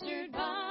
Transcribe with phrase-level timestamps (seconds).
[0.00, 0.63] captured by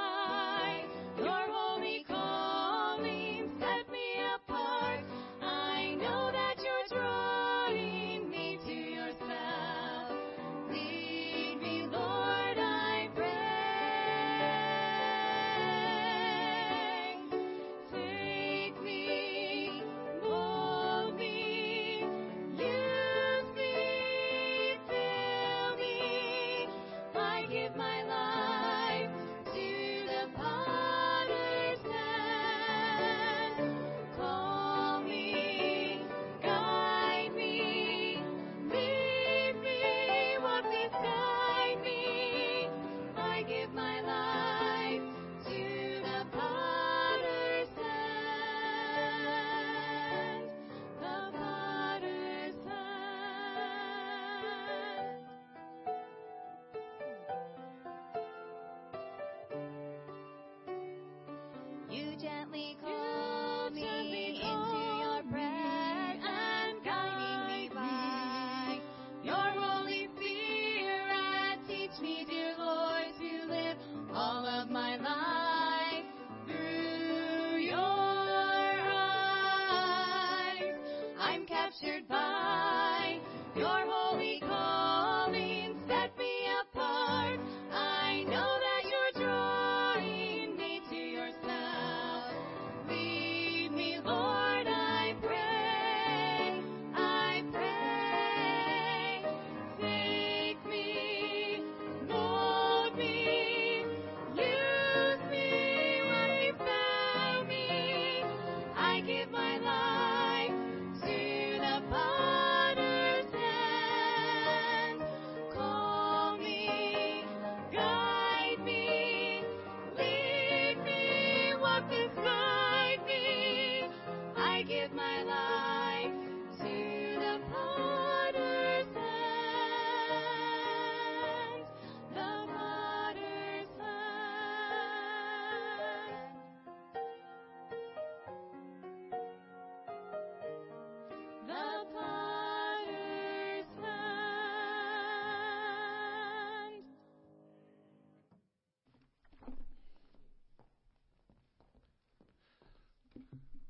[81.84, 82.23] captured by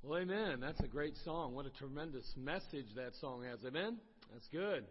[0.06, 0.60] Well, amen.
[0.60, 1.54] That's a great song.
[1.54, 3.60] What a tremendous message that song has.
[3.66, 3.97] Amen?
[4.34, 4.84] That's good.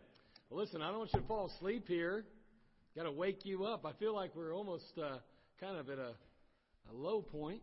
[0.49, 2.25] Well, listen, I don't want you to fall asleep here.
[2.95, 3.85] Got to wake you up.
[3.85, 5.17] I feel like we're almost uh,
[5.59, 6.13] kind of at a,
[6.89, 7.61] a low point.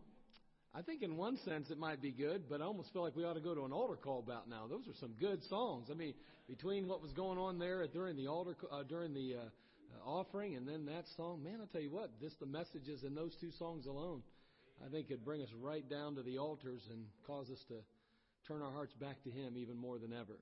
[0.73, 3.25] I think in one sense it might be good, but I almost feel like we
[3.25, 4.67] ought to go to an altar call about now.
[4.69, 5.89] Those are some good songs.
[5.91, 6.13] I mean,
[6.47, 10.65] between what was going on there during the altar, uh, during the uh, offering, and
[10.65, 13.87] then that song, man, I'll tell you what, just the messages in those two songs
[13.87, 14.21] alone,
[14.85, 17.75] I think it'd bring us right down to the altars and cause us to
[18.47, 20.39] turn our hearts back to Him even more than ever.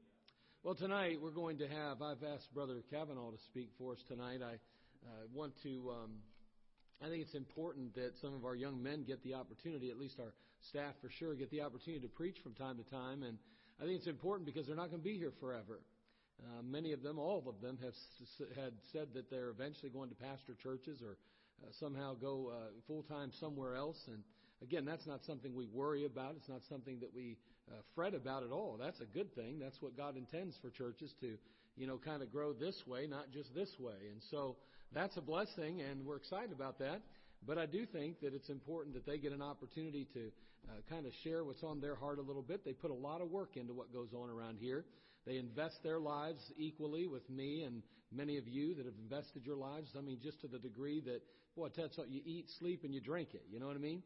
[0.64, 4.40] Well, tonight we're going to have, I've asked Brother Kavanaugh to speak for us tonight.
[4.42, 4.56] I
[5.06, 6.12] uh, want to, um,
[7.04, 10.20] I think it's important that some of our young men get the opportunity, at least
[10.20, 10.34] our
[10.70, 13.24] staff for sure, get the opportunity to preach from time to time.
[13.24, 13.38] And
[13.82, 15.82] I think it's important because they're not going to be here forever.
[16.42, 17.94] Uh, many of them, all of them, have
[18.56, 21.18] had said that they're eventually going to pastor churches or
[21.62, 23.98] uh, somehow go uh, full time somewhere else.
[24.08, 24.24] And
[24.62, 26.36] again, that's not something we worry about.
[26.38, 27.38] It's not something that we
[27.70, 28.78] uh, fret about at all.
[28.80, 29.60] That's a good thing.
[29.60, 31.38] That's what God intends for churches to,
[31.78, 34.10] you know, kind of grow this way, not just this way.
[34.12, 34.56] And so
[34.94, 37.02] that's a blessing, and we're excited about that.
[37.46, 40.32] But I do think that it's important that they get an opportunity to
[40.68, 42.66] uh, kind of share what's on their heart a little bit.
[42.66, 44.86] They put a lot of work into what goes on around here.
[45.26, 49.56] They invest their lives equally with me and many of you that have invested your
[49.56, 49.90] lives.
[49.98, 51.22] I mean, just to the degree that,
[51.56, 53.44] boy, you, something, you eat, sleep, and you drink it.
[53.52, 54.02] You know what I mean?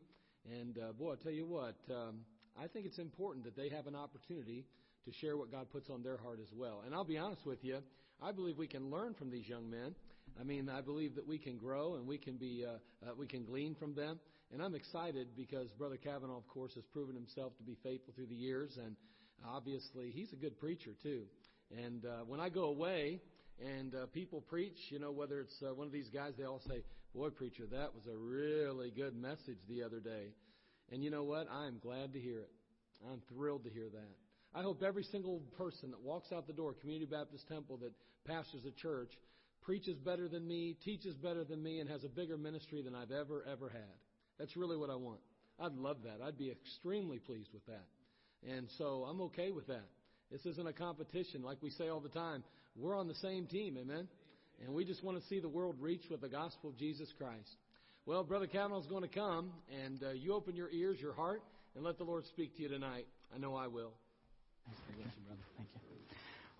[0.52, 2.20] And uh, boy, I tell you what, um,
[2.62, 4.66] I think it's important that they have an opportunity
[5.06, 6.84] to share what God puts on their heart as well.
[6.86, 7.80] And I'll be honest with you,
[8.22, 9.96] I believe we can learn from these young men.
[10.40, 13.28] I mean, I believe that we can grow and we can be, uh, uh, we
[13.28, 14.20] can glean from them.
[14.52, 18.28] And I'm excited because Brother Kavanaugh, of course, has proven himself to be faithful through
[18.28, 18.96] the years, and
[19.44, 21.24] obviously he's a good preacher too.
[21.76, 23.20] And uh, when I go away
[23.60, 26.62] and uh, people preach, you know, whether it's uh, one of these guys, they all
[26.68, 26.84] say,
[27.16, 30.34] Boy, preacher, that was a really good message the other day.
[30.92, 31.48] And you know what?
[31.52, 32.50] I'm glad to hear it.
[33.08, 34.16] I'm thrilled to hear that.
[34.56, 37.92] I hope every single person that walks out the door, Community Baptist Temple, that
[38.26, 39.12] pastors a church,
[39.62, 43.12] preaches better than me, teaches better than me, and has a bigger ministry than I've
[43.12, 43.94] ever, ever had.
[44.40, 45.20] That's really what I want.
[45.60, 46.20] I'd love that.
[46.26, 47.86] I'd be extremely pleased with that.
[48.48, 49.86] And so I'm okay with that.
[50.32, 51.44] This isn't a competition.
[51.44, 52.44] Like we say all the time,
[52.76, 54.08] we're on the same team, amen?
[54.66, 57.50] And we just want to see the world reach with the gospel of Jesus Christ.
[58.06, 59.52] Well, Brother Kavanaugh's going to come,
[59.84, 61.42] and uh, you open your ears, your heart,
[61.76, 63.06] and let the Lord speak to you tonight.
[63.36, 63.92] I know I will.
[64.96, 65.66] Thank you.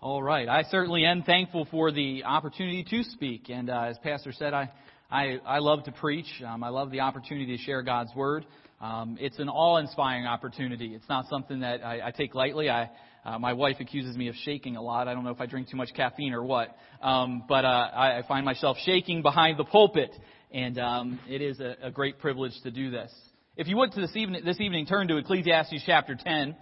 [0.00, 0.48] All right.
[0.48, 3.48] I certainly am thankful for the opportunity to speak.
[3.48, 4.70] And uh, as Pastor said, I,
[5.10, 6.26] I, I love to preach.
[6.46, 8.44] Um, I love the opportunity to share God's Word.
[8.82, 10.94] Um, it's an awe inspiring opportunity.
[10.94, 12.68] It's not something that I, I take lightly.
[12.68, 12.90] I,
[13.24, 15.08] uh, my wife accuses me of shaking a lot.
[15.08, 16.76] I don't know if I drink too much caffeine or what.
[17.00, 20.10] Um, but uh, I, I find myself shaking behind the pulpit.
[20.52, 23.12] And um, it is a, a great privilege to do this.
[23.56, 26.56] If you would to this evening, this evening turn to Ecclesiastes chapter 10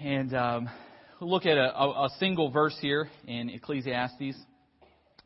[0.00, 0.68] and um,
[1.20, 4.36] look at a, a, single verse here in Ecclesiastes.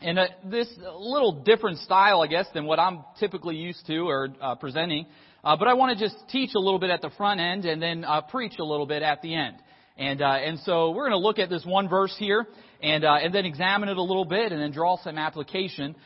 [0.00, 4.28] And uh, this little different style, I guess, than what I'm typically used to or
[4.40, 5.06] uh, presenting.
[5.42, 7.82] Uh, but I want to just teach a little bit at the front end and
[7.82, 9.56] then uh, preach a little bit at the end.
[9.96, 12.46] And uh, and so we're going to look at this one verse here
[12.80, 15.96] and uh, and then examine it a little bit and then draw some application.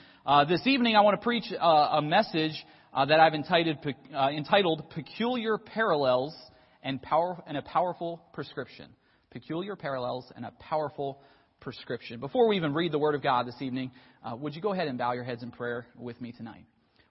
[0.49, 3.77] this evening I want to preach a message that I've entitled
[4.15, 6.35] entitled "Peculiar Parallels
[6.83, 8.87] and power and a powerful prescription."
[9.31, 11.19] Peculiar parallels and a powerful
[11.63, 12.21] prescription.
[12.21, 13.93] Before we even read the Word of God this evening,
[14.23, 16.65] uh, would you go ahead and bow your heads in prayer with me tonight?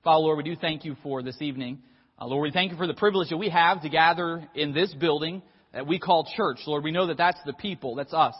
[0.04, 1.80] Father, Lord, we do thank you for this evening.
[2.20, 4.94] Uh, Lord, we thank you for the privilege that we have to gather in this
[4.94, 5.42] building
[5.74, 6.60] that we call church.
[6.68, 8.36] Lord, we know that that's the people, that's us.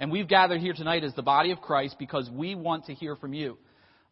[0.00, 3.14] And we've gathered here tonight as the body of Christ because we want to hear
[3.14, 3.56] from you.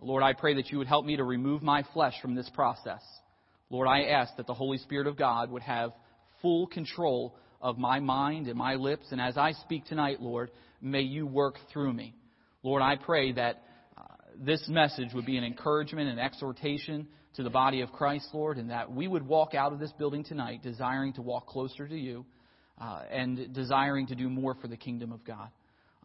[0.01, 3.03] Lord, I pray that you would help me to remove my flesh from this process.
[3.71, 5.91] Lord, I ask that the Holy Spirit of God would have
[6.43, 9.07] full control of my mind and my lips.
[9.11, 12.15] And as I speak tonight, Lord, may you work through me.
[12.63, 13.63] Lord, I pray that
[13.97, 14.03] uh,
[14.39, 18.71] this message would be an encouragement and exhortation to the body of Christ, Lord, and
[18.71, 22.27] that we would walk out of this building tonight desiring to walk closer to you
[22.81, 25.49] uh, and desiring to do more for the kingdom of God.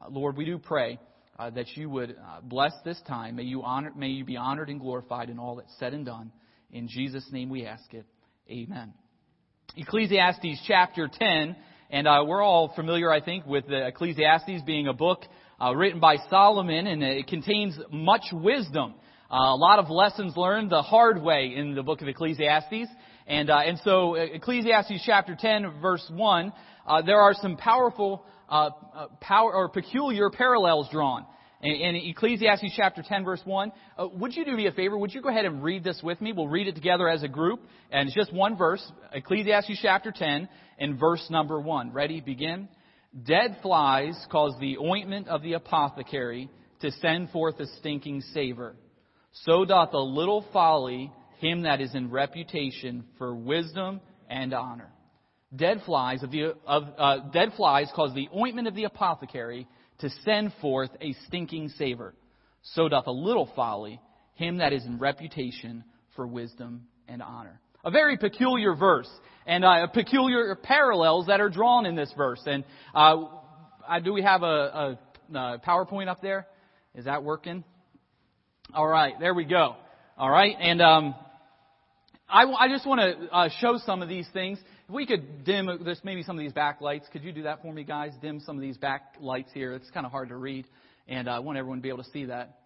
[0.01, 0.99] Uh, Lord, we do pray
[1.39, 3.37] uh, that you would uh, bless this time.
[3.37, 6.31] May you, honor, may you be honored and glorified in all that's said and done.
[6.71, 8.05] In Jesus' name we ask it.
[8.49, 8.93] Amen.
[9.75, 11.55] Ecclesiastes chapter 10,
[11.89, 15.21] and uh, we're all familiar, I think, with the Ecclesiastes being a book
[15.61, 18.95] uh, written by Solomon, and it contains much wisdom.
[19.31, 22.89] Uh, a lot of lessons learned the hard way in the book of Ecclesiastes.
[23.27, 26.53] And, uh, and so, uh, Ecclesiastes chapter 10, verse 1,
[26.87, 31.25] uh, there are some powerful, power, or peculiar parallels drawn
[31.65, 33.71] in, Ecclesiastes chapter 10, verse 1.
[33.97, 34.97] Uh, would you do me a favor?
[34.97, 36.31] Would you go ahead and read this with me?
[36.31, 37.61] We'll read it together as a group.
[37.91, 38.85] And it's just one verse.
[39.13, 40.47] Ecclesiastes chapter 10
[40.79, 41.91] and verse number 1.
[41.91, 42.21] Ready?
[42.21, 42.67] Begin.
[43.25, 46.49] Dead flies cause the ointment of the apothecary
[46.81, 48.75] to send forth a stinking savor.
[49.43, 54.89] So doth a little folly him that is in reputation for wisdom and honor.
[55.55, 59.67] Dead flies of the of uh, dead flies cause the ointment of the apothecary
[59.99, 62.13] to send forth a stinking savor.
[62.73, 63.99] So doth a little folly
[64.35, 65.83] him that is in reputation
[66.15, 67.59] for wisdom and honor.
[67.83, 69.09] A very peculiar verse,
[69.45, 72.41] and uh, peculiar parallels that are drawn in this verse.
[72.45, 73.15] And uh,
[74.03, 74.97] do we have a,
[75.33, 76.47] a, a PowerPoint up there?
[76.95, 77.63] Is that working?
[78.73, 79.75] All right, there we go.
[80.17, 81.15] All right, and um,
[82.27, 84.59] I, I just want to uh, show some of these things.
[84.87, 87.09] If we could dim this, maybe some of these backlights.
[87.11, 88.11] Could you do that for me, guys?
[88.21, 89.73] Dim some of these backlights here.
[89.73, 90.67] It's kind of hard to read,
[91.07, 92.59] and uh, I want everyone to be able to see that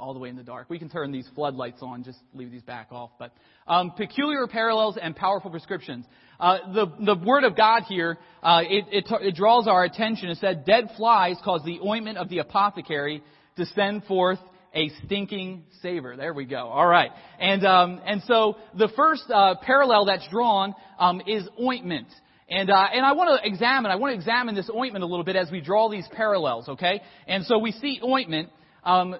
[0.00, 0.68] all the way in the dark.
[0.68, 3.10] We can turn these floodlights on, just leave these back off.
[3.16, 3.32] But
[3.68, 6.04] um, peculiar parallels and powerful prescriptions.
[6.40, 10.30] Uh, the the word of God here uh, it, it, it draws our attention.
[10.30, 13.22] It said, "Dead flies cause the ointment of the apothecary
[13.56, 14.40] to send forth
[14.74, 16.16] a stinking savor.
[16.16, 16.68] There we go.
[16.68, 17.10] All right.
[17.38, 22.08] And, um, and so the first uh, parallel that's drawn um, is ointment.
[22.50, 25.24] And, uh, and I want to examine, I want to examine this ointment a little
[25.24, 27.02] bit as we draw these parallels, okay?
[27.26, 28.48] And so we see ointment.
[28.84, 29.16] Um,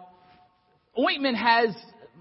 [0.99, 1.77] ointment has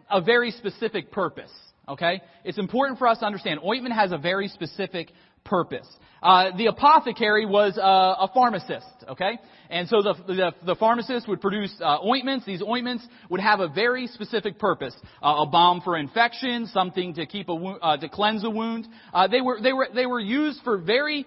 [0.09, 1.51] a very specific purpose,
[1.87, 2.21] okay?
[2.43, 5.11] It's important for us to understand ointment has a very specific
[5.47, 5.87] purpose.
[6.21, 9.37] Uh, the apothecary was a pharmacist, okay?
[9.69, 12.45] And so the, the, the pharmacist would produce uh, ointments.
[12.45, 14.95] These ointments would have a very specific purpose.
[15.21, 18.87] Uh, a balm for infection, something to keep a wound, uh, to cleanse a wound.
[19.13, 21.25] Uh, they were, they were, they were used for very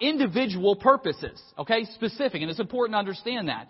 [0.00, 3.68] individual purposes, okay, specific, and it's important to understand that.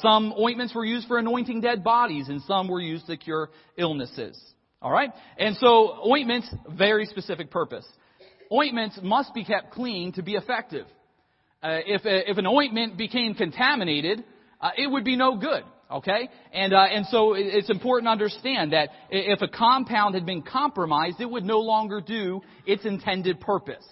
[0.00, 4.40] Some ointments were used for anointing dead bodies, and some were used to cure illnesses.
[4.80, 7.86] All right, and so ointments, very specific purpose.
[8.52, 10.86] Ointments must be kept clean to be effective.
[11.62, 14.24] Uh, if, a, if an ointment became contaminated,
[14.60, 15.62] uh, it would be no good.
[15.88, 20.42] Okay, and uh, and so it's important to understand that if a compound had been
[20.42, 23.86] compromised, it would no longer do its intended purpose.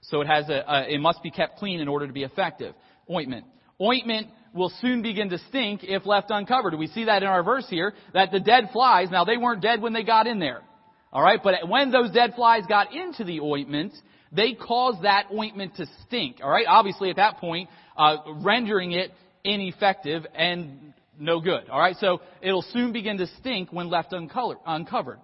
[0.00, 2.74] So it has a, a, it must be kept clean in order to be effective.
[3.08, 3.44] Ointment.
[3.80, 6.74] Ointment will soon begin to stink if left uncovered.
[6.74, 9.80] We see that in our verse here, that the dead flies, now they weren't dead
[9.80, 10.62] when they got in there.
[11.12, 13.92] Alright, but when those dead flies got into the ointment,
[14.32, 16.40] they caused that ointment to stink.
[16.40, 19.10] Alright, obviously at that point, uh, rendering it
[19.42, 21.68] ineffective and no good.
[21.68, 25.18] Alright, so it'll soon begin to stink when left uncovered.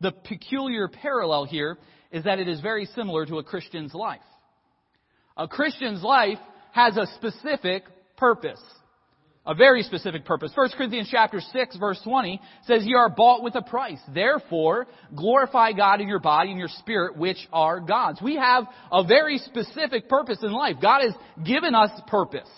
[0.00, 1.78] The peculiar parallel here
[2.10, 4.20] is that it is very similar to a Christian's life.
[5.36, 6.38] A Christian's life
[6.72, 7.84] has a specific
[8.16, 8.60] purpose.
[9.46, 10.52] A very specific purpose.
[10.54, 14.00] 1 Corinthians chapter 6 verse 20 says, You are bought with a price.
[14.14, 18.20] Therefore, glorify God in your body and your spirit, which are God's.
[18.20, 20.76] We have a very specific purpose in life.
[20.82, 22.48] God has given us purpose.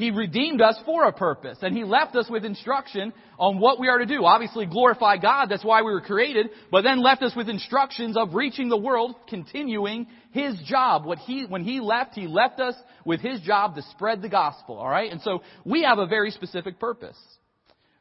[0.00, 3.88] He redeemed us for a purpose, and He left us with instruction on what we
[3.88, 4.24] are to do.
[4.24, 8.32] Obviously, glorify God, that's why we were created, but then left us with instructions of
[8.32, 11.04] reaching the world, continuing His job.
[11.04, 14.78] What he, when He left, He left us with His job to spread the gospel,
[14.78, 15.10] alright?
[15.10, 17.18] And so, we have a very specific purpose.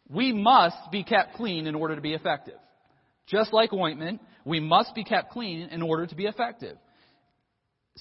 [0.10, 2.58] We must be kept clean in order to be effective.
[3.28, 6.78] Just like ointment, we must be kept clean in order to be effective.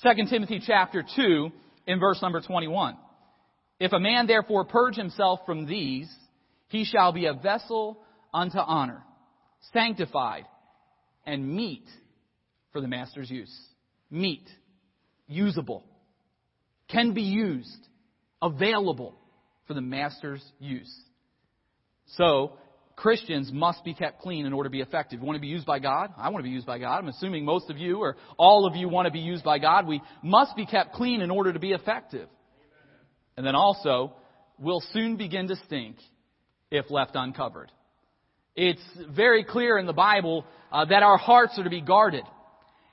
[0.03, 1.51] 2 Timothy chapter 2,
[1.89, 2.97] in verse number 21.
[3.81, 6.09] If a man therefore purge himself from these,
[6.69, 7.99] he shall be a vessel
[8.33, 9.03] unto honor,
[9.73, 10.45] sanctified,
[11.27, 11.85] and meet
[12.73, 13.55] for the master's use.
[14.11, 14.49] Meet.
[15.27, 15.85] Usable.
[16.89, 17.87] Can be used.
[18.41, 19.15] Available
[19.67, 20.93] for the master's use.
[22.17, 22.53] So,
[22.99, 25.21] Christians must be kept clean in order to be effective.
[25.21, 26.13] You want to be used by God?
[26.17, 26.99] I want to be used by God.
[26.99, 29.87] I'm assuming most of you or all of you want to be used by God.
[29.87, 32.29] We must be kept clean in order to be effective.
[33.37, 34.15] And then also,
[34.59, 35.97] we'll soon begin to stink
[36.73, 37.71] if left uncovered.
[38.57, 38.83] It's
[39.15, 42.25] very clear in the Bible uh, that our hearts are to be guarded.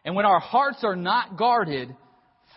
[0.05, 1.93] And when our hearts are not guarded,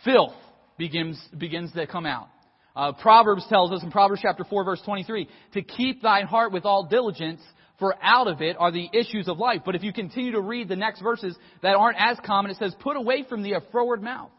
[0.04, 0.34] filth
[0.76, 2.28] begins, begins to come out.
[2.76, 6.64] Uh, Proverbs tells us in Proverbs chapter 4 verse 23, to keep thine heart with
[6.64, 7.40] all diligence,
[7.78, 9.62] for out of it are the issues of life.
[9.64, 12.74] But if you continue to read the next verses that aren't as common, it says,
[12.80, 14.30] put away from thee a froward mouth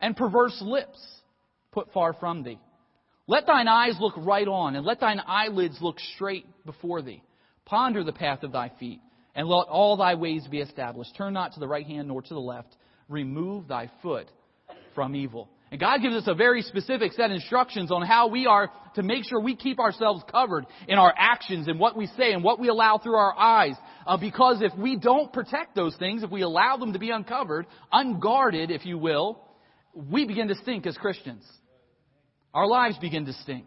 [0.00, 0.98] and perverse lips
[1.72, 2.58] put far from thee.
[3.26, 7.22] Let thine eyes look right on, and let thine eyelids look straight before thee.
[7.64, 9.00] Ponder the path of thy feet,
[9.34, 11.14] and let all thy ways be established.
[11.16, 12.76] Turn not to the right hand nor to the left.
[13.08, 14.28] Remove thy foot
[14.94, 15.48] from evil.
[15.70, 19.02] And God gives us a very specific set of instructions on how we are to
[19.02, 22.60] make sure we keep ourselves covered in our actions and what we say and what
[22.60, 23.74] we allow through our eyes.
[24.06, 27.66] Uh, because if we don't protect those things, if we allow them to be uncovered,
[27.90, 29.40] unguarded, if you will,
[29.94, 31.44] we begin to stink as Christians
[32.54, 33.66] our lives begin to stink.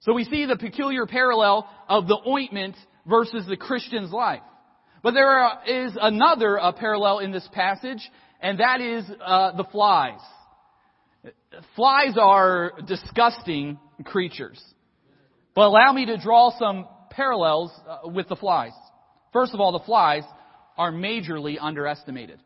[0.00, 2.74] So we see the peculiar parallel of the ointment
[3.06, 4.42] versus the Christian's life.
[5.02, 8.00] But there is another uh, parallel in this passage,
[8.40, 10.20] and that is uh, the flies.
[11.74, 14.62] Flies are disgusting creatures.
[15.54, 18.72] But allow me to draw some parallels uh, with the flies.
[19.32, 20.22] First of all, the flies
[20.76, 22.40] are majorly underestimated.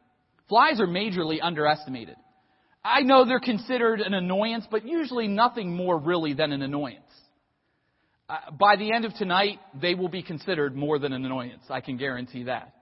[0.48, 2.16] Flies are majorly underestimated.
[2.84, 7.03] I know they're considered an annoyance, but usually nothing more really than an annoyance.
[8.28, 11.62] Uh, by the end of tonight, they will be considered more than an annoyance.
[11.68, 12.72] I can guarantee that.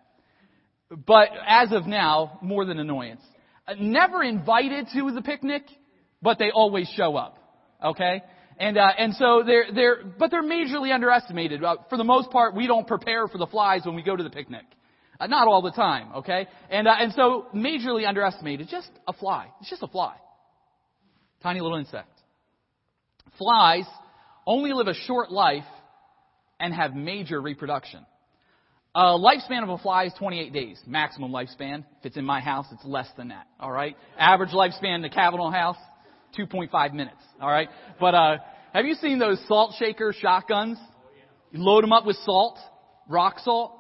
[0.89, 3.23] But as of now, more than annoyance.
[3.67, 5.65] Uh, never invited to the picnic,
[6.21, 7.39] but they always show up.
[7.85, 8.23] Okay?
[8.59, 11.65] And, uh, and so they're, they're, but they're majorly underestimated.
[11.65, 14.23] Uh, for the most part, we don't prepare for the flies when we go to
[14.23, 14.65] the picnic.
[15.19, 16.47] Uh, not all the time, okay?
[16.71, 18.69] And, uh, and so majorly underestimated.
[18.71, 19.49] Just a fly.
[19.61, 20.15] It's just a fly.
[21.43, 22.11] Tiny little insect.
[23.39, 23.87] Flies
[24.47, 25.65] only live a short life
[26.61, 28.07] and have major reproduction.
[28.95, 31.85] A lifespan of a fly is 28 days, maximum lifespan.
[32.01, 33.47] If it's in my house, it's less than that.
[33.59, 33.97] All right.
[34.19, 35.79] Average lifespan in the Kavanaugh house,
[36.39, 37.17] 2.5 minutes.
[37.41, 37.69] All right.
[37.99, 38.37] But uh,
[38.75, 40.79] have you seen those salt shaker shotguns?
[41.53, 42.59] You load them up with salt,
[43.09, 43.73] rock salt,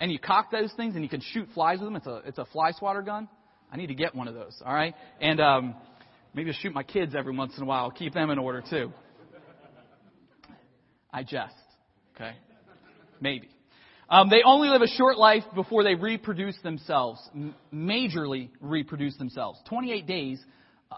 [0.00, 1.96] and you cock those things and you can shoot flies with them.
[1.96, 3.28] It's a, it's a fly swatter gun.
[3.72, 4.60] I need to get one of those.
[4.64, 5.74] All right, and um,
[6.34, 7.90] maybe shoot my kids every once in a while.
[7.90, 8.92] Keep them in order too.
[11.16, 11.54] I jest.
[12.14, 12.32] Okay,
[13.22, 13.48] maybe.
[14.10, 19.58] Um, they only live a short life before they reproduce themselves, m- majorly reproduce themselves.
[19.66, 20.44] 28 days.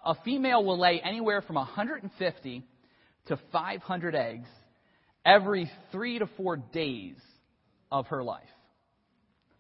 [0.05, 2.65] A female will lay anywhere from 150
[3.27, 4.49] to 500 eggs
[5.25, 7.17] every three to four days
[7.93, 8.43] of her life.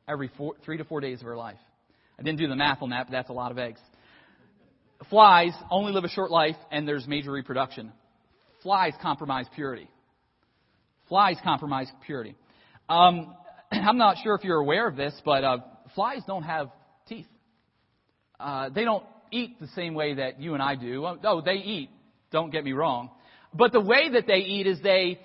[0.08, 1.58] Every four, three to four days of her life.
[2.18, 3.80] I didn't do the math on that, but that's a lot of eggs.
[5.08, 7.92] Flies only live a short life, and there's major reproduction.
[8.62, 9.88] Flies compromise purity.
[11.08, 12.34] Flies compromise purity.
[12.88, 13.34] Um,
[13.72, 15.58] I'm not sure if you're aware of this, but uh,
[15.94, 16.70] flies don't have
[17.08, 17.26] teeth.
[18.38, 21.06] Uh, they don't eat the same way that you and I do.
[21.24, 21.90] Oh, they eat.
[22.30, 23.10] Don't get me wrong.
[23.52, 25.18] But the way that they eat is they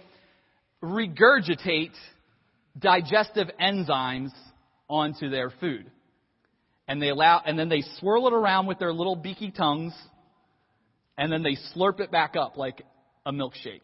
[0.82, 1.92] regurgitate
[2.78, 4.32] digestive enzymes
[4.90, 5.90] onto their food.
[6.88, 9.94] And they allow, and then they swirl it around with their little beaky tongues,
[11.18, 12.82] and then they slurp it back up like
[13.26, 13.82] a milkshake.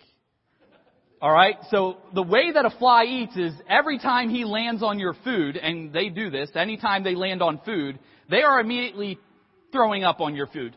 [1.22, 1.58] Alright?
[1.70, 5.58] So the way that a fly eats is every time he lands on your food,
[5.58, 8.00] and they do this, anytime they land on food,
[8.30, 9.20] they are immediately
[9.72, 10.76] throwing up on your food.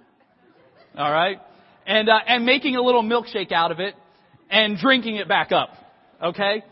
[0.99, 1.39] Alright?
[1.87, 3.95] And, uh, and making a little milkshake out of it,
[4.51, 5.71] and drinking it back up.
[6.23, 6.63] Okay?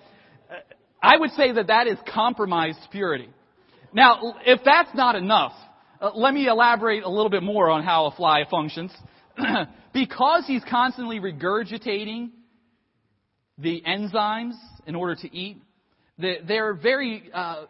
[1.02, 3.30] I would say that that is compromised purity.
[3.92, 5.52] Now, if that's not enough,
[6.00, 8.92] uh, let me elaborate a little bit more on how a fly functions.
[9.92, 12.30] because he's constantly regurgitating
[13.60, 14.54] the enzymes
[14.86, 15.62] in order to eat,
[16.18, 17.64] they're very, uh,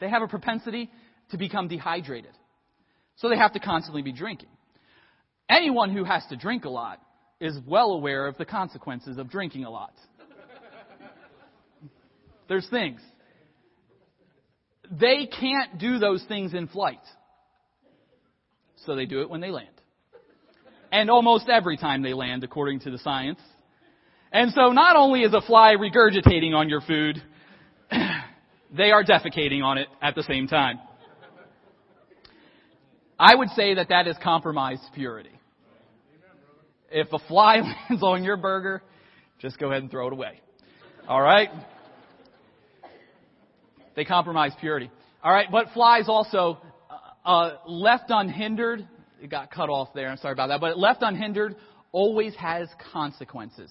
[0.00, 0.90] they have a propensity
[1.30, 2.32] to become dehydrated.
[3.16, 4.48] So they have to constantly be drinking.
[5.48, 7.00] Anyone who has to drink a lot
[7.40, 9.92] is well aware of the consequences of drinking a lot.
[12.48, 13.00] There's things.
[14.90, 17.00] They can't do those things in flight.
[18.84, 19.68] So they do it when they land.
[20.92, 23.40] And almost every time they land, according to the science.
[24.34, 27.22] And so not only is a fly regurgitating on your food,
[28.76, 30.80] they are defecating on it at the same time.
[33.16, 35.30] I would say that that is compromised purity.
[36.90, 37.58] If a fly
[37.90, 38.82] lands on your burger,
[39.38, 40.40] just go ahead and throw it away.
[41.06, 41.50] All right?
[43.94, 44.90] They compromise purity.
[45.22, 46.58] All right, but flies also
[46.90, 48.84] uh, uh, left unhindered.
[49.22, 50.08] It got cut off there.
[50.08, 50.60] I'm sorry about that.
[50.60, 51.54] But left unhindered
[51.92, 53.70] always has consequences.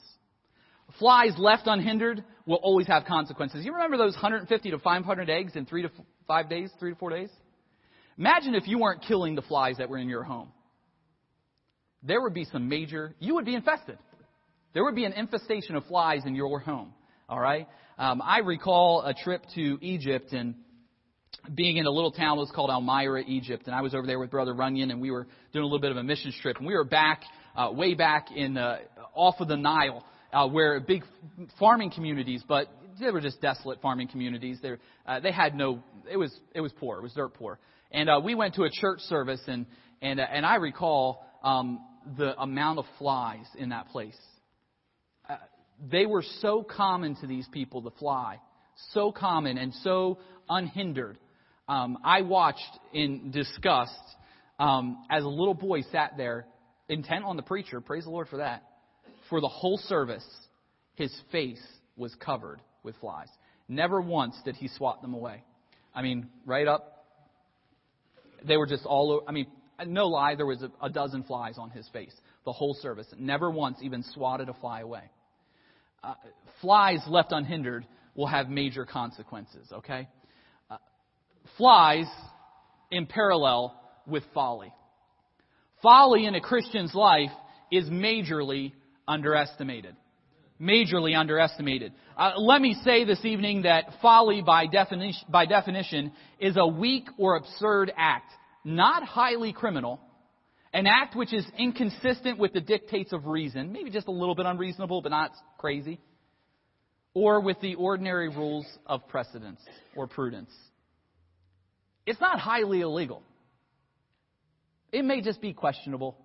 [0.99, 3.65] Flies left unhindered will always have consequences.
[3.65, 5.91] You remember those 150 to 500 eggs in three to
[6.27, 7.29] five days, three to four days?
[8.17, 10.49] Imagine if you weren't killing the flies that were in your home.
[12.03, 13.97] There would be some major, you would be infested.
[14.73, 16.93] There would be an infestation of flies in your home.
[17.29, 17.67] All right?
[17.97, 20.55] Um, I recall a trip to Egypt and
[21.53, 24.19] being in a little town that was called Elmira, Egypt, and I was over there
[24.19, 26.65] with Brother Runyon, and we were doing a little bit of a mission trip, and
[26.65, 27.23] we were back,
[27.55, 28.79] uh, way back in uh,
[29.13, 30.03] off of the Nile,
[30.33, 31.03] uh, where big
[31.59, 32.67] farming communities, but
[32.99, 34.59] they were just desolate farming communities.
[34.61, 34.73] They
[35.05, 37.59] uh, they had no, it was it was poor, it was dirt poor,
[37.91, 39.65] and uh, we went to a church service, and
[40.01, 41.79] and uh, and I recall um,
[42.17, 44.17] the amount of flies in that place
[45.91, 48.39] they were so common to these people to fly,
[48.91, 50.19] so common and so
[50.49, 51.17] unhindered.
[51.67, 53.93] Um, I watched in disgust
[54.59, 56.45] um, as a little boy sat there,
[56.89, 57.81] intent on the preacher.
[57.81, 58.63] Praise the Lord for that.
[59.29, 60.25] For the whole service,
[60.95, 61.61] his face
[61.95, 63.29] was covered with flies.
[63.67, 65.43] Never once did he swat them away.
[65.95, 67.05] I mean, right up.
[68.45, 69.25] They were just all over.
[69.27, 69.47] I mean,
[69.87, 72.13] no lie, there was a, a dozen flies on his face
[72.45, 73.07] the whole service.
[73.17, 75.03] Never once even swatted a fly away
[76.03, 76.15] uh,
[76.61, 80.07] flies left unhindered will have major consequences, okay?
[80.69, 80.77] Uh,
[81.57, 82.05] flies
[82.91, 84.71] in parallel with folly.
[85.81, 87.31] Folly in a Christian's life
[87.71, 88.73] is majorly
[89.07, 89.95] underestimated.
[90.61, 91.93] Majorly underestimated.
[92.15, 97.07] Uh, let me say this evening that folly, by definition, by definition, is a weak
[97.17, 98.31] or absurd act,
[98.63, 99.99] not highly criminal,
[100.73, 104.45] an act which is inconsistent with the dictates of reason, maybe just a little bit
[104.45, 105.99] unreasonable, but not crazy,
[107.13, 109.59] or with the ordinary rules of precedence
[109.95, 110.51] or prudence.
[112.05, 113.23] It's not highly illegal.
[114.91, 116.17] It may just be questionable.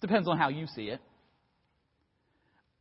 [0.00, 1.00] Depends on how you see it.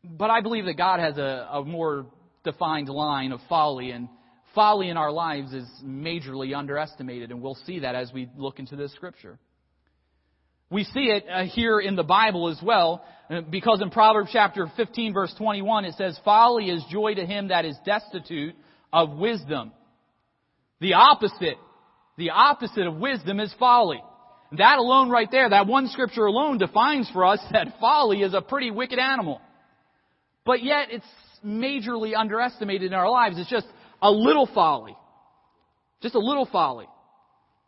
[0.04, 2.06] But I believe that God has a, a more
[2.44, 4.08] defined line of folly, and
[4.56, 8.76] folly in our lives is majorly underestimated, and we'll see that as we look into
[8.76, 9.38] this scripture.
[10.72, 14.72] We see it uh, here in the Bible as well, uh, because in Proverbs chapter
[14.78, 18.56] 15 verse 21 it says, Folly is joy to him that is destitute
[18.94, 19.72] of wisdom.
[20.80, 21.58] The opposite,
[22.18, 24.02] The opposite of wisdom is folly.
[24.52, 28.42] That alone right there, that one scripture alone defines for us that folly is a
[28.42, 29.42] pretty wicked animal.
[30.45, 31.06] But yet it's
[31.45, 33.38] majorly underestimated in our lives.
[33.39, 33.67] It's just
[34.02, 34.95] a little folly.
[36.02, 36.88] Just a little folly.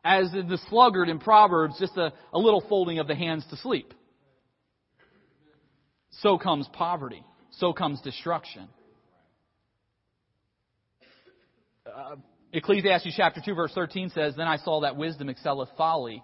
[0.03, 3.57] As in the sluggard in Proverbs, just a, a little folding of the hands to
[3.57, 3.93] sleep.
[6.21, 7.23] So comes poverty.
[7.51, 8.67] So comes destruction.
[11.85, 12.15] Uh,
[12.53, 16.23] Ecclesiastes chapter 2 verse 13 says, Then I saw that wisdom excelleth folly,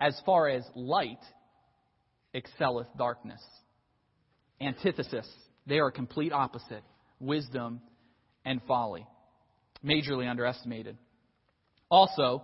[0.00, 1.18] as far as light
[2.34, 3.42] excelleth darkness.
[4.60, 5.28] Antithesis.
[5.68, 6.82] They are complete opposite.
[7.20, 7.80] Wisdom
[8.44, 9.06] and folly.
[9.84, 10.96] Majorly underestimated.
[11.90, 12.42] Also,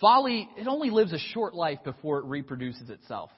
[0.00, 3.30] folly, it only lives a short life before it reproduces itself.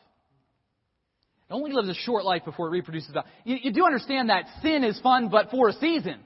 [1.50, 3.26] It only lives a short life before it reproduces itself.
[3.44, 6.20] You, you do understand that sin is fun, but for a season.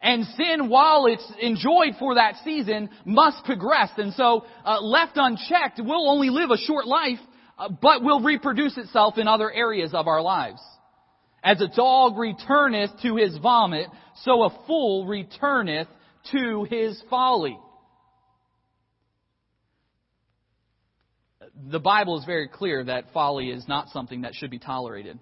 [0.00, 3.90] And sin, while it's enjoyed for that season, must progress.
[3.96, 7.18] And so, uh, left unchecked, will only live a short life,
[7.58, 10.60] uh, but will reproduce itself in other areas of our lives.
[11.42, 13.86] As a dog returneth to his vomit,
[14.22, 15.88] so a fool returneth
[16.32, 17.58] to his folly.
[21.70, 25.18] The Bible is very clear that folly is not something that should be tolerated.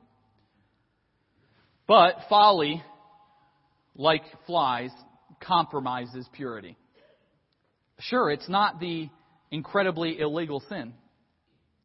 [1.86, 2.82] But folly
[3.94, 4.90] like flies,
[5.40, 6.76] compromises purity.
[8.00, 9.08] Sure, it's not the
[9.50, 10.92] incredibly illegal sin.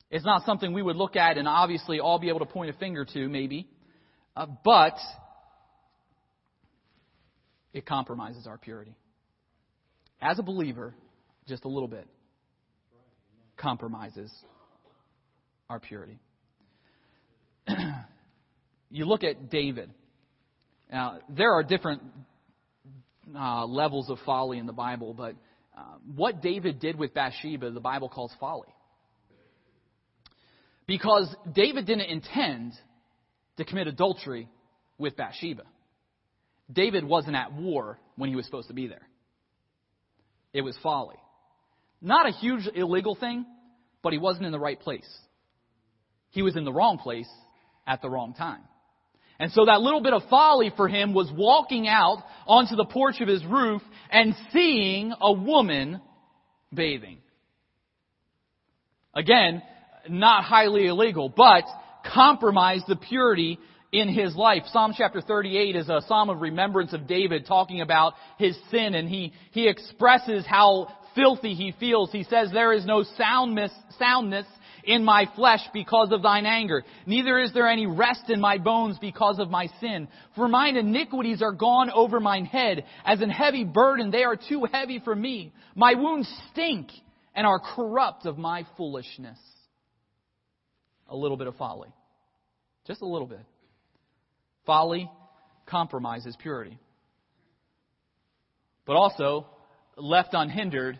[0.10, 2.74] It's not something we would look at and obviously all be able to point a
[2.74, 3.70] finger to, maybe.
[4.42, 4.98] Uh, but
[7.74, 8.96] it compromises our purity.
[10.20, 10.96] As a believer,
[11.48, 12.08] just a little bit,
[13.56, 14.34] compromises
[15.70, 16.18] our purity.
[18.90, 19.92] you look at David.
[20.92, 22.02] Now, there are different
[23.38, 25.36] uh, levels of folly in the Bible, but
[25.78, 25.84] uh,
[26.16, 28.70] what David did with Bathsheba, the Bible calls folly.
[30.88, 32.74] Because David didn't intend
[33.58, 34.48] to commit adultery
[34.98, 35.64] with Bathsheba.
[36.72, 39.08] David wasn't at war when he was supposed to be there.
[40.54, 41.18] It was folly.
[42.02, 43.46] Not a huge illegal thing,
[44.02, 45.08] but he wasn't in the right place.
[46.30, 47.30] He was in the wrong place
[47.86, 48.62] at the wrong time.
[49.40, 53.22] And so that little bit of folly for him was walking out onto the porch
[53.22, 56.00] of his roof and seeing a woman
[56.74, 57.18] bathing.
[59.16, 59.62] Again,
[60.08, 61.64] not highly illegal, but
[62.04, 63.60] compromised the purity
[63.92, 64.64] in his life.
[64.68, 69.10] Psalm chapter 38 is a psalm of remembrance of David talking about his sin and
[69.10, 72.12] he, he expresses how filthy he feels.
[72.12, 74.46] He says, there is no soundness, soundness
[74.84, 76.84] in my flesh because of thine anger.
[77.06, 80.08] Neither is there any rest in my bones because of my sin.
[80.36, 82.86] For mine iniquities are gone over mine head.
[83.06, 85.54] As an heavy burden, they are too heavy for me.
[85.76, 86.88] My wounds stink
[87.36, 89.38] and are corrupt of my foolishness.
[91.12, 91.90] A little bit of folly.
[92.88, 93.46] Just a little bit.
[94.66, 95.10] Folly
[95.68, 96.80] compromises purity.
[98.86, 99.46] But also,
[99.96, 100.98] left unhindered,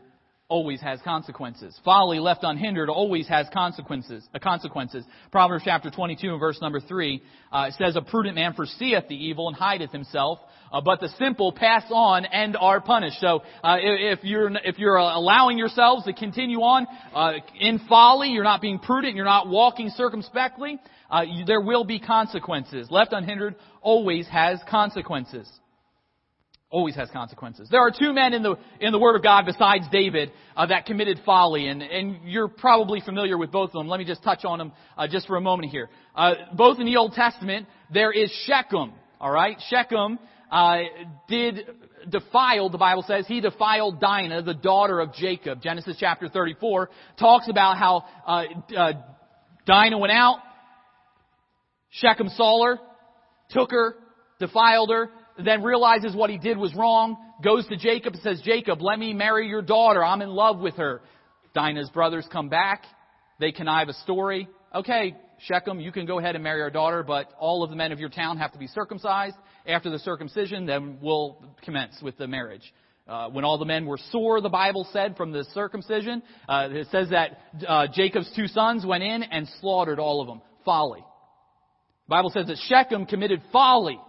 [0.52, 1.80] always has consequences.
[1.86, 4.28] Folly left unhindered always has consequences.
[4.36, 5.06] Uh, consequences.
[5.32, 9.48] Proverbs chapter 22 and verse number 3 uh, says, A prudent man foreseeth the evil
[9.48, 10.40] and hideth himself,
[10.74, 13.22] uh, but the simple pass on and are punished.
[13.22, 16.86] So uh, if you're if you're allowing yourselves to continue on
[17.16, 21.86] uh, in folly, you're not being prudent, you're not walking circumspectly, uh, you, there will
[21.86, 22.90] be consequences.
[22.92, 25.50] Left unhindered always has consequences
[26.72, 27.68] always has consequences.
[27.70, 30.86] There are two men in the in the Word of God besides David uh, that
[30.86, 33.88] committed folly, and and you're probably familiar with both of them.
[33.88, 35.90] Let me just touch on them uh, just for a moment here.
[36.16, 38.94] Uh, both in the Old Testament, there is Shechem.
[39.20, 40.18] All right, Shechem
[40.50, 40.78] uh,
[41.28, 41.60] did
[42.10, 42.70] defile.
[42.70, 45.62] The Bible says he defiled Dinah, the daughter of Jacob.
[45.62, 48.44] Genesis chapter 34 talks about how uh,
[48.76, 48.94] uh,
[49.68, 50.40] Dinah went out.
[51.92, 52.80] Shechem saw her,
[53.50, 53.96] took her,
[54.40, 55.10] defiled her,
[55.46, 59.14] then realizes what he did was wrong, goes to Jacob and says, Jacob, let me
[59.14, 60.04] marry your daughter.
[60.04, 61.02] I'm in love with her.
[61.54, 62.84] Dinah's brothers come back.
[63.40, 64.48] They connive a story.
[64.74, 65.16] Okay,
[65.48, 68.00] Shechem, you can go ahead and marry our daughter, but all of the men of
[68.00, 69.36] your town have to be circumcised.
[69.68, 72.74] After the circumcision, then we'll commence with the marriage.
[73.08, 76.88] Uh, when all the men were sore, the Bible said, from the circumcision, uh, it
[76.92, 80.42] says that uh, Jacob's two sons went in and slaughtered all of them.
[80.64, 81.04] Folly.
[82.08, 84.00] The Bible says that Shechem committed folly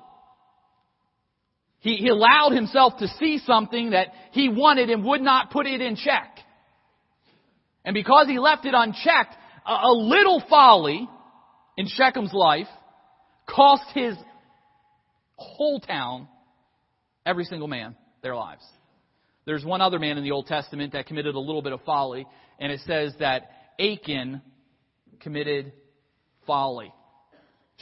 [1.83, 5.81] he, he allowed himself to see something that he wanted and would not put it
[5.81, 6.39] in check.
[7.85, 9.35] And because he left it unchecked,
[9.67, 11.09] a, a little folly
[11.77, 12.69] in Shechem's life
[13.49, 14.15] cost his
[15.35, 16.29] whole town,
[17.27, 18.65] every single man, their lives.
[19.45, 22.29] There's one other man in the Old Testament that committed a little bit of folly,
[22.61, 24.41] and it says that Achan
[25.19, 25.73] committed
[26.47, 26.95] folly.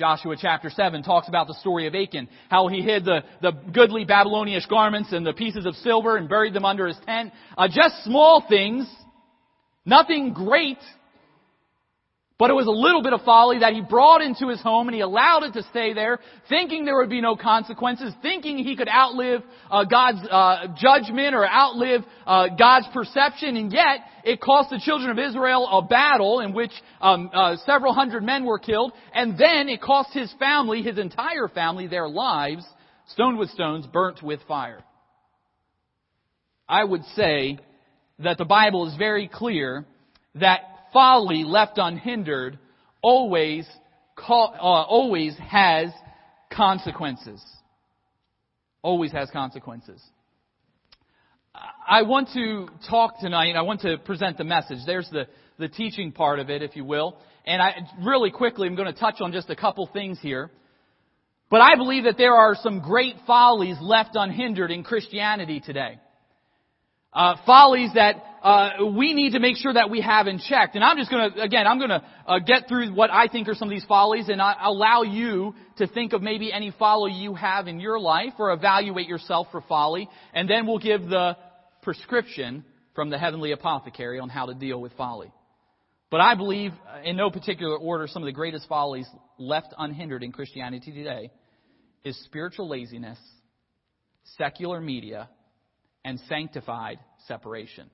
[0.00, 4.06] Joshua chapter 7 talks about the story of Achan, how he hid the, the goodly
[4.06, 7.34] Babylonish garments and the pieces of silver and buried them under his tent.
[7.56, 8.90] Uh, just small things,
[9.84, 10.78] nothing great,
[12.40, 14.94] but it was a little bit of folly that he brought into his home and
[14.94, 18.88] he allowed it to stay there, thinking there would be no consequences, thinking he could
[18.88, 24.80] outlive uh, God's uh, judgment or outlive uh, God's perception, and yet it cost the
[24.82, 26.72] children of Israel a battle in which
[27.02, 31.46] um, uh, several hundred men were killed, and then it cost his family, his entire
[31.46, 32.64] family, their lives,
[33.08, 34.82] stoned with stones, burnt with fire.
[36.66, 37.58] I would say
[38.20, 39.84] that the Bible is very clear
[40.36, 42.58] that folly left unhindered
[43.02, 43.66] always,
[44.28, 45.90] uh, always has
[46.52, 47.42] consequences.
[48.82, 50.02] Always has consequences.
[51.88, 54.78] I want to talk tonight, I want to present the message.
[54.86, 55.26] There's the,
[55.58, 57.18] the teaching part of it, if you will.
[57.44, 60.50] And I, really quickly, I'm going to touch on just a couple things here.
[61.50, 65.98] But I believe that there are some great follies left unhindered in Christianity today.
[67.12, 70.70] Uh, follies that uh, we need to make sure that we have in check.
[70.74, 73.48] And I'm just going to, again, I'm going to uh, get through what I think
[73.48, 77.12] are some of these follies and I allow you to think of maybe any folly
[77.12, 80.08] you have in your life or evaluate yourself for folly.
[80.32, 81.36] And then we'll give the
[81.82, 85.32] prescription from the heavenly apothecary on how to deal with folly.
[86.10, 89.06] But I believe, uh, in no particular order, some of the greatest follies
[89.38, 91.30] left unhindered in Christianity today
[92.04, 93.18] is spiritual laziness,
[94.36, 95.28] secular media,
[96.04, 97.90] and sanctified separation.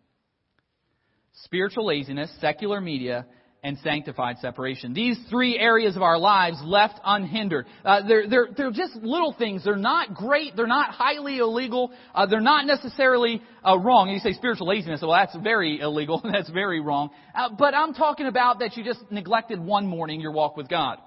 [1.44, 3.26] Spiritual laziness, secular media,
[3.62, 4.94] and sanctified separation.
[4.94, 7.66] These three areas of our lives left unhindered.
[7.84, 9.64] Uh, they're, they're, they're just little things.
[9.64, 10.54] They're not great.
[10.54, 11.90] They're not highly illegal.
[12.14, 14.08] Uh, they're not necessarily uh, wrong.
[14.08, 15.00] You say spiritual laziness.
[15.02, 16.22] Well, that's very illegal.
[16.32, 17.10] that's very wrong.
[17.34, 20.98] Uh, but I'm talking about that you just neglected one morning your walk with God.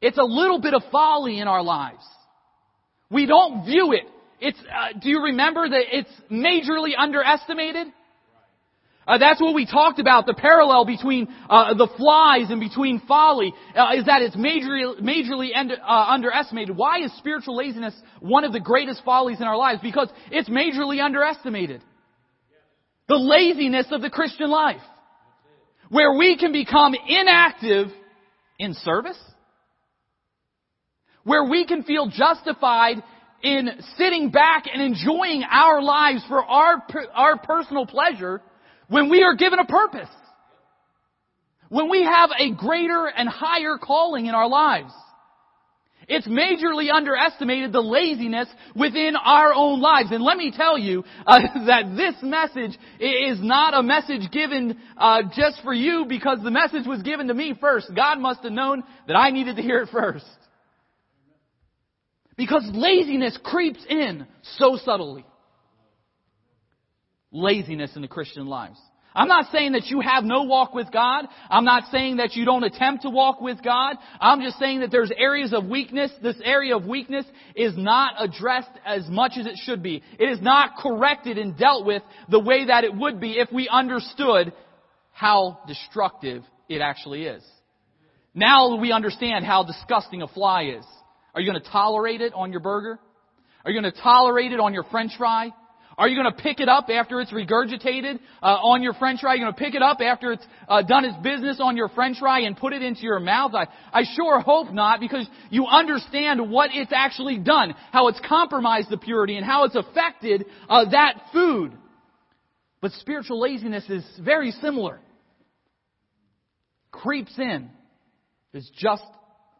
[0.00, 2.02] It's a little bit of folly in our lives.
[3.08, 4.06] We don't view it
[4.40, 7.88] it's, uh, do you remember that it's majorly underestimated?
[9.06, 13.52] Uh, that's what we talked about, the parallel between uh, the flies and between folly,
[13.74, 16.76] uh, is that it's majorly, majorly end, uh, underestimated.
[16.76, 19.80] Why is spiritual laziness one of the greatest follies in our lives?
[19.82, 21.82] Because it's majorly underestimated.
[23.08, 24.82] The laziness of the Christian life.
[25.88, 27.88] Where we can become inactive
[28.60, 29.18] in service.
[31.24, 33.02] Where we can feel justified
[33.42, 36.82] in sitting back and enjoying our lives for our,
[37.14, 38.42] our personal pleasure
[38.88, 40.08] when we are given a purpose.
[41.68, 44.92] When we have a greater and higher calling in our lives.
[46.08, 50.10] It's majorly underestimated the laziness within our own lives.
[50.10, 55.22] And let me tell you uh, that this message is not a message given uh,
[55.36, 57.94] just for you because the message was given to me first.
[57.94, 60.26] God must have known that I needed to hear it first.
[62.40, 64.26] Because laziness creeps in
[64.56, 65.26] so subtly.
[67.30, 68.78] Laziness in the Christian lives.
[69.14, 71.26] I'm not saying that you have no walk with God.
[71.50, 73.96] I'm not saying that you don't attempt to walk with God.
[74.22, 76.10] I'm just saying that there's areas of weakness.
[76.22, 80.02] This area of weakness is not addressed as much as it should be.
[80.18, 83.68] It is not corrected and dealt with the way that it would be if we
[83.68, 84.54] understood
[85.12, 87.42] how destructive it actually is.
[88.32, 90.86] Now we understand how disgusting a fly is.
[91.34, 92.98] Are you going to tolerate it on your burger?
[93.64, 95.50] Are you going to tolerate it on your french fry?
[95.98, 99.32] Are you going to pick it up after it's regurgitated uh, on your french fry?
[99.32, 101.90] Are you going to pick it up after it's uh, done its business on your
[101.90, 103.52] french fry and put it into your mouth?
[103.54, 108.88] I, I sure hope not because you understand what it's actually done, how it's compromised
[108.88, 111.72] the purity and how it's affected uh, that food.
[112.80, 115.00] But spiritual laziness is very similar.
[116.90, 117.70] Creeps in.
[118.52, 119.04] Is just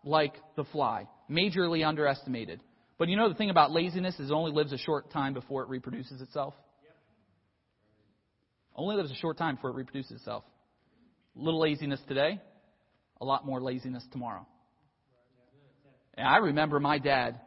[0.04, 2.60] like the fly majorly underestimated.
[2.98, 5.62] But you know the thing about laziness is it only lives a short time before
[5.62, 6.54] it reproduces itself.
[8.74, 10.44] Only lives a short time before it reproduces itself.
[11.36, 12.40] A little laziness today,
[13.20, 14.46] a lot more laziness tomorrow.
[16.14, 17.40] And I remember my dad,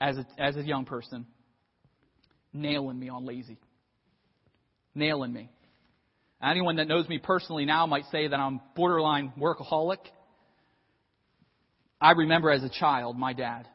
[0.00, 1.26] as a, as a young person,
[2.52, 3.58] nailing me on lazy.
[4.94, 5.50] Nailing me.
[6.42, 9.98] Anyone that knows me personally now might say that I'm borderline workaholic.
[12.00, 13.66] I remember as a child, my dad,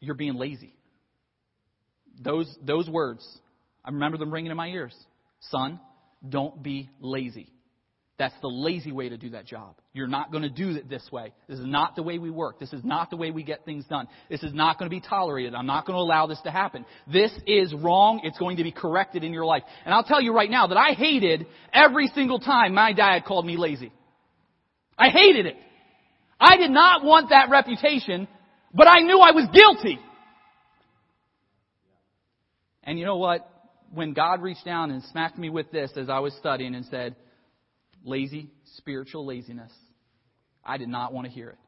[0.00, 0.74] you're being lazy.
[2.22, 3.26] Those, those words,
[3.84, 4.94] I remember them ringing in my ears.
[5.50, 5.80] Son,
[6.28, 7.48] don't be lazy.
[8.16, 9.74] That's the lazy way to do that job.
[9.92, 11.32] You're not going to do it this way.
[11.48, 12.60] This is not the way we work.
[12.60, 14.06] This is not the way we get things done.
[14.30, 15.52] This is not going to be tolerated.
[15.52, 16.86] I'm not going to allow this to happen.
[17.12, 18.20] This is wrong.
[18.22, 19.64] It's going to be corrected in your life.
[19.84, 23.44] And I'll tell you right now that I hated every single time my dad called
[23.44, 23.92] me lazy.
[24.96, 25.56] I hated it.
[26.44, 28.28] I did not want that reputation,
[28.74, 29.98] but I knew I was guilty.
[32.82, 33.48] And you know what?
[33.92, 37.16] When God reached down and smacked me with this as I was studying and said,
[38.04, 39.72] lazy, spiritual laziness.
[40.62, 41.58] I did not want to hear it.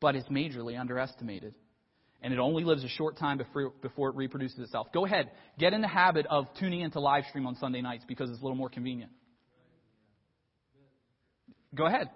[0.00, 1.54] But it's majorly underestimated.
[2.22, 3.72] And it only lives a short time before,
[4.10, 4.88] it reproduces itself.
[4.94, 5.32] Go ahead.
[5.58, 8.42] Get in the habit of tuning into live stream on Sunday nights because it's a
[8.42, 9.10] little more convenient.
[11.74, 12.08] Go ahead.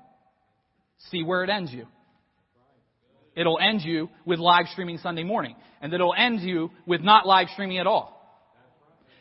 [1.10, 1.86] See where it ends you.
[3.34, 5.56] It'll end you with live streaming Sunday morning.
[5.80, 8.16] And it'll end you with not live streaming at all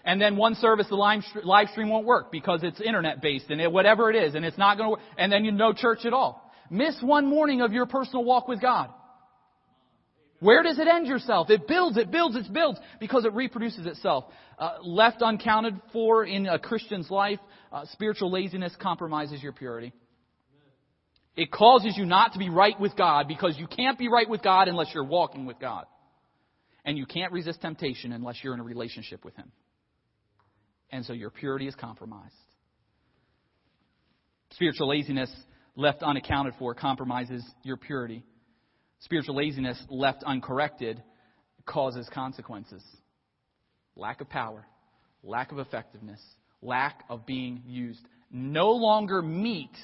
[0.06, 3.72] and then one service the live stream won't work because it's internet based and it,
[3.72, 6.14] whatever it is and it's not going to work and then you no church at
[6.14, 6.42] all.
[6.70, 8.90] Miss one morning of your personal walk with God.
[10.40, 11.50] Where does it end yourself?
[11.50, 14.26] It builds, it builds, it builds because it reproduces itself.
[14.60, 17.40] Uh, left uncounted for in a Christian's life,
[17.72, 19.94] uh, spiritual laziness compromises your purity.
[21.36, 24.41] It causes you not to be right with God because you can't be right with
[24.41, 25.86] God unless you're walking with God.
[26.86, 29.52] And you can't resist temptation unless you're in a relationship with Him
[30.95, 32.34] and so your purity is compromised.
[34.52, 35.30] Spiritual laziness
[35.76, 38.24] left unaccounted for compromises your purity.
[39.00, 41.04] Spiritual laziness left uncorrected
[41.65, 42.82] causes consequences.
[43.98, 44.65] Lack of power,
[45.24, 46.21] lack of effectiveness,
[46.62, 48.06] lack of being used.
[48.32, 49.76] No longer meet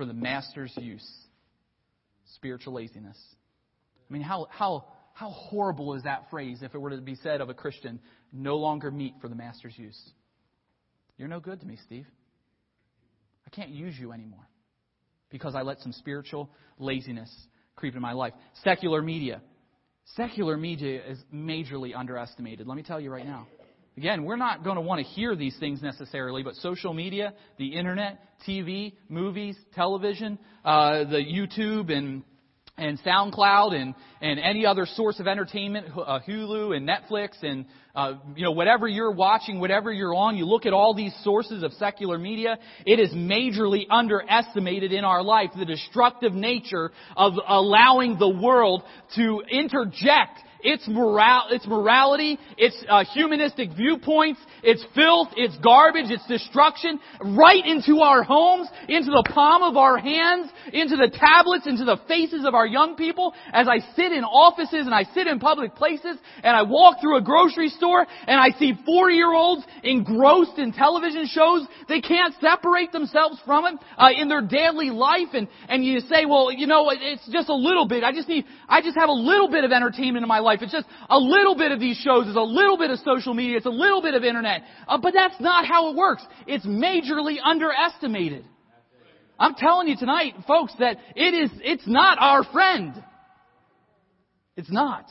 [0.00, 1.06] for the master's use.
[2.36, 3.18] Spiritual laziness.
[4.08, 7.42] I mean, how, how, how horrible is that phrase if it were to be said
[7.42, 8.00] of a Christian?
[8.32, 10.00] No longer meet for the master's use.
[11.18, 12.06] You're no good to me, Steve.
[13.46, 14.48] I can't use you anymore
[15.28, 17.30] because I let some spiritual laziness
[17.76, 18.32] creep into my life.
[18.64, 19.42] Secular media.
[20.16, 22.66] Secular media is majorly underestimated.
[22.66, 23.46] Let me tell you right now.
[23.96, 27.76] Again, we're not going to want to hear these things necessarily, but social media, the
[27.76, 32.22] internet, TV, movies, television, uh, the YouTube and
[32.80, 38.14] and SoundCloud and, and any other source of entertainment, uh, Hulu and Netflix and, uh,
[38.34, 41.72] you know, whatever you're watching, whatever you're on, you look at all these sources of
[41.74, 48.28] secular media, it is majorly underestimated in our life, the destructive nature of allowing the
[48.28, 48.82] world
[49.16, 56.26] to interject its, moral, its morality, its uh, humanistic viewpoints, its filth, its garbage, its
[56.26, 61.84] destruction, right into our homes, into the palm of our hands, into the tablets, into
[61.84, 63.32] the faces of our young people.
[63.52, 67.16] As I sit in offices and I sit in public places and I walk through
[67.16, 73.38] a grocery store and I see four-year-olds engrossed in television shows, they can't separate themselves
[73.46, 75.28] from it uh, in their daily life.
[75.32, 78.02] And and you say, well, you know, it's just a little bit.
[78.02, 80.62] I just need, I just have a little bit of entertainment in my life life.
[80.62, 82.26] It's just a little bit of these shows.
[82.26, 83.56] It's a little bit of social media.
[83.56, 84.62] It's a little bit of internet.
[84.88, 86.22] Uh, but that's not how it works.
[86.46, 88.44] It's majorly underestimated.
[89.38, 93.02] I'm telling you tonight, folks, that it is, it's not our friend.
[94.56, 95.06] It's not.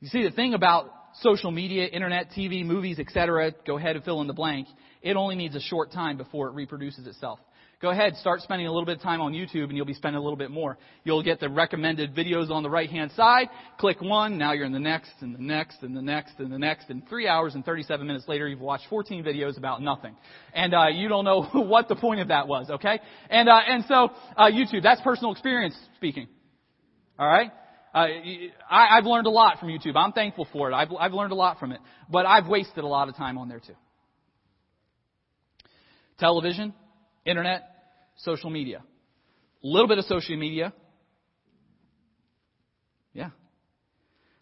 [0.00, 4.20] You see, the thing about social media, internet, TV, movies, etc., go ahead and fill
[4.20, 4.66] in the blank,
[5.00, 7.38] it only needs a short time before it reproduces itself.
[7.82, 10.16] Go ahead, start spending a little bit of time on YouTube and you'll be spending
[10.16, 10.78] a little bit more.
[11.02, 13.48] You'll get the recommended videos on the right hand side.
[13.78, 16.60] Click one, now you're in the next and the next and the next and the
[16.60, 16.90] next.
[16.90, 20.14] And three hours and 37 minutes later, you've watched 14 videos about nothing.
[20.54, 23.00] And, uh, you don't know what the point of that was, okay?
[23.28, 26.28] And, uh, and so, uh, YouTube, that's personal experience speaking.
[27.18, 27.50] Alright?
[27.92, 28.06] Uh,
[28.70, 29.96] I, I've learned a lot from YouTube.
[29.96, 30.74] I'm thankful for it.
[30.74, 31.80] I've, I've learned a lot from it.
[32.08, 33.74] But I've wasted a lot of time on there too.
[36.20, 36.74] Television,
[37.24, 37.71] internet,
[38.22, 38.82] social media.
[39.62, 40.72] A little bit of social media.
[43.12, 43.30] Yeah.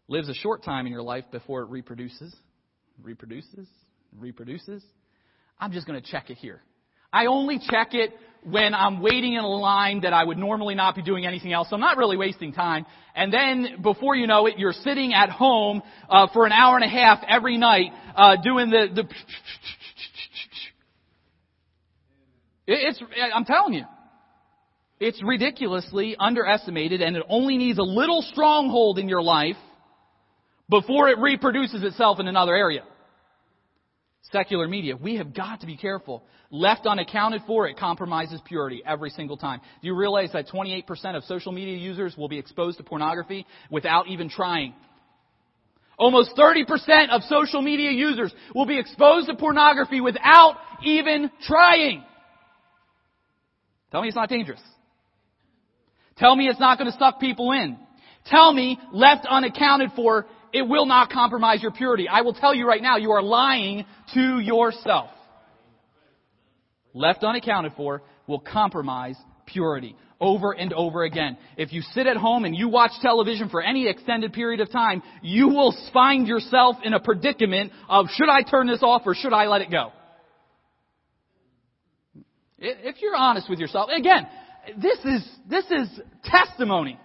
[0.08, 2.34] Lives a short time in your life before it reproduces,
[3.02, 3.68] reproduces,
[4.18, 4.82] reproduces.
[5.58, 6.62] I'm just going to check it here.
[7.12, 8.12] I only check it
[8.44, 11.68] when I'm waiting in a line that I would normally not be doing anything else.
[11.68, 12.86] So I'm not really wasting time.
[13.14, 16.84] And then before you know it, you're sitting at home uh, for an hour and
[16.84, 19.08] a half every night uh, doing the the
[22.70, 23.02] It's,
[23.34, 23.84] I'm telling you.
[25.00, 29.56] It's ridiculously underestimated and it only needs a little stronghold in your life
[30.68, 32.84] before it reproduces itself in another area.
[34.30, 34.96] Secular media.
[34.96, 36.22] We have got to be careful.
[36.50, 39.60] Left unaccounted for, it compromises purity every single time.
[39.80, 44.06] Do you realize that 28% of social media users will be exposed to pornography without
[44.08, 44.74] even trying?
[45.98, 52.04] Almost 30% of social media users will be exposed to pornography without even trying.
[53.90, 54.60] Tell me it's not dangerous.
[56.16, 57.78] Tell me it's not going to suck people in.
[58.26, 62.08] Tell me, left unaccounted for, it will not compromise your purity.
[62.08, 65.10] I will tell you right now, you are lying to yourself.
[66.92, 69.16] Left unaccounted for will compromise
[69.46, 71.38] purity over and over again.
[71.56, 75.02] If you sit at home and you watch television for any extended period of time,
[75.22, 79.32] you will find yourself in a predicament of should I turn this off or should
[79.32, 79.92] I let it go?
[82.60, 84.26] If you're honest with yourself, again,
[84.76, 86.98] this is, this is testimony.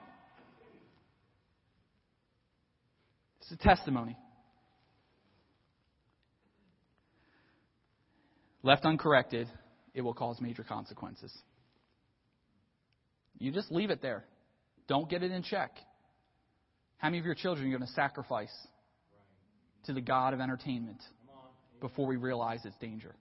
[3.39, 4.17] It's a testimony.
[8.63, 9.47] Left uncorrected,
[9.93, 11.31] it will cause major consequences.
[13.37, 14.25] You just leave it there.
[14.87, 15.71] Don't get it in check.
[16.97, 18.53] How many of your children are you going to sacrifice
[19.85, 21.01] to the God of entertainment
[21.79, 23.15] before we realize its danger?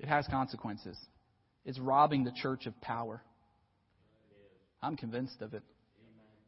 [0.00, 0.98] It has consequences.
[1.64, 3.22] It's robbing the church of power.
[4.82, 5.62] I'm convinced of it.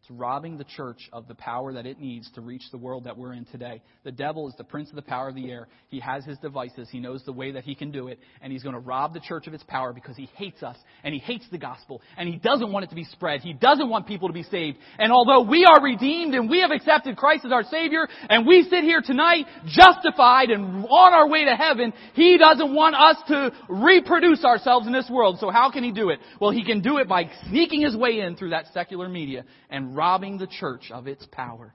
[0.03, 3.17] It's robbing the church of the power that it needs to reach the world that
[3.17, 3.81] we're in today.
[4.03, 5.69] The devil is the prince of the power of the air.
[5.91, 6.89] He has his devices.
[6.91, 8.19] He knows the way that he can do it.
[8.41, 11.15] And he's going to rob the church of its power because he hates us and
[11.15, 13.43] he hates the gospel and he doesn't want it to be spread.
[13.43, 14.79] He doesn't want people to be saved.
[14.99, 18.65] And although we are redeemed and we have accepted Christ as our Savior and we
[18.65, 23.53] sit here tonight justified and on our way to heaven, he doesn't want us to
[23.69, 25.39] reproduce ourselves in this world.
[25.39, 26.19] So how can he do it?
[26.41, 29.92] Well, he can do it by sneaking his way in through that secular media and
[29.95, 31.75] robbing the church of its power.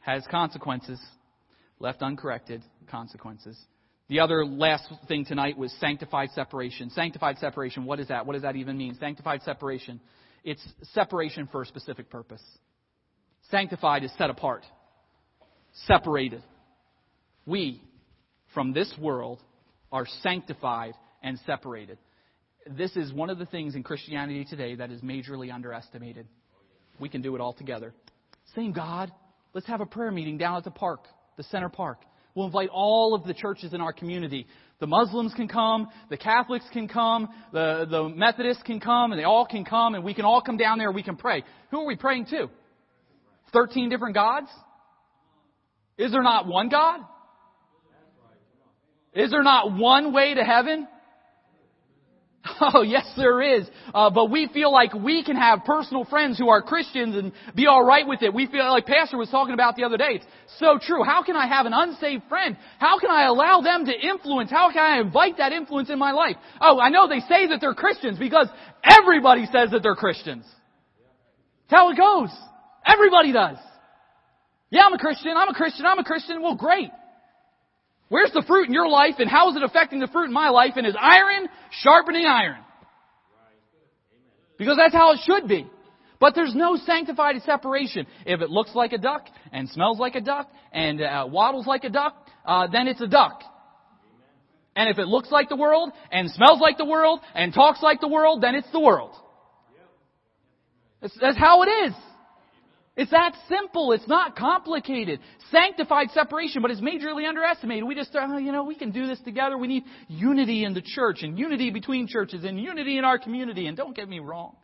[0.00, 1.00] Has consequences.
[1.78, 3.58] Left uncorrected, consequences.
[4.08, 6.90] The other last thing tonight was sanctified separation.
[6.90, 8.26] Sanctified separation, what is that?
[8.26, 8.96] What does that even mean?
[9.00, 10.00] Sanctified separation.
[10.44, 10.62] It's
[10.92, 12.42] separation for a specific purpose.
[13.50, 14.64] Sanctified is set apart,
[15.86, 16.42] separated.
[17.46, 17.82] We,
[18.52, 19.40] from this world,
[19.90, 21.98] are sanctified and separated
[22.70, 26.26] this is one of the things in Christianity today that is majorly underestimated.
[26.98, 27.92] We can do it all together.
[28.54, 29.12] Same God.
[29.52, 31.06] Let's have a prayer meeting down at the park,
[31.36, 31.98] the center park.
[32.34, 34.46] We'll invite all of the churches in our community.
[34.80, 39.24] The Muslims can come, the Catholics can come, the, the Methodists can come, and they
[39.24, 41.44] all can come, and we can all come down there, we can pray.
[41.70, 42.50] Who are we praying to?
[43.52, 44.48] Thirteen different gods?
[45.96, 47.00] Is there not one God?
[49.14, 50.88] Is there not one way to heaven?
[52.74, 53.66] Oh, yes, there is.
[53.92, 57.66] Uh, but we feel like we can have personal friends who are Christians and be
[57.66, 58.32] all right with it.
[58.32, 60.12] We feel like Pastor was talking about the other day.
[60.20, 60.26] It's
[60.58, 61.02] so true.
[61.04, 62.56] How can I have an unsaved friend?
[62.78, 64.50] How can I allow them to influence?
[64.50, 66.36] How can I invite that influence in my life?
[66.60, 68.48] Oh, I know they say that they're Christians because
[68.82, 70.44] everybody says that they're Christians.
[71.68, 72.30] That's how it goes.
[72.86, 73.56] Everybody does.
[74.70, 75.36] Yeah, I'm a Christian.
[75.36, 75.86] I'm a Christian.
[75.86, 76.42] I'm a Christian.
[76.42, 76.90] Well, great.
[78.08, 80.50] Where's the fruit in your life and how is it affecting the fruit in my
[80.50, 80.72] life?
[80.76, 82.58] And is iron sharpening iron?
[84.58, 85.66] Because that's how it should be.
[86.20, 88.06] But there's no sanctified separation.
[88.24, 91.84] If it looks like a duck and smells like a duck and uh, waddles like
[91.84, 92.14] a duck,
[92.46, 93.42] uh, then it's a duck.
[94.76, 98.00] And if it looks like the world and smells like the world and talks like
[98.00, 99.14] the world, then it's the world.
[101.00, 101.92] That's, that's how it is.
[102.96, 103.90] It's that simple.
[103.92, 105.18] It's not complicated.
[105.50, 107.84] Sanctified separation, but it's majorly underestimated.
[107.84, 109.58] We just, oh, you know, we can do this together.
[109.58, 113.66] We need unity in the church and unity between churches and unity in our community.
[113.66, 114.54] And don't get me wrong.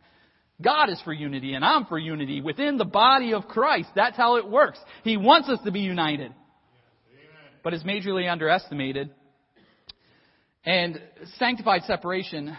[0.61, 3.89] God is for unity and I'm for unity within the body of Christ.
[3.95, 4.79] That's how it works.
[5.03, 6.33] He wants us to be united.
[7.63, 9.09] But it's majorly underestimated.
[10.63, 11.01] And
[11.37, 12.55] sanctified separation,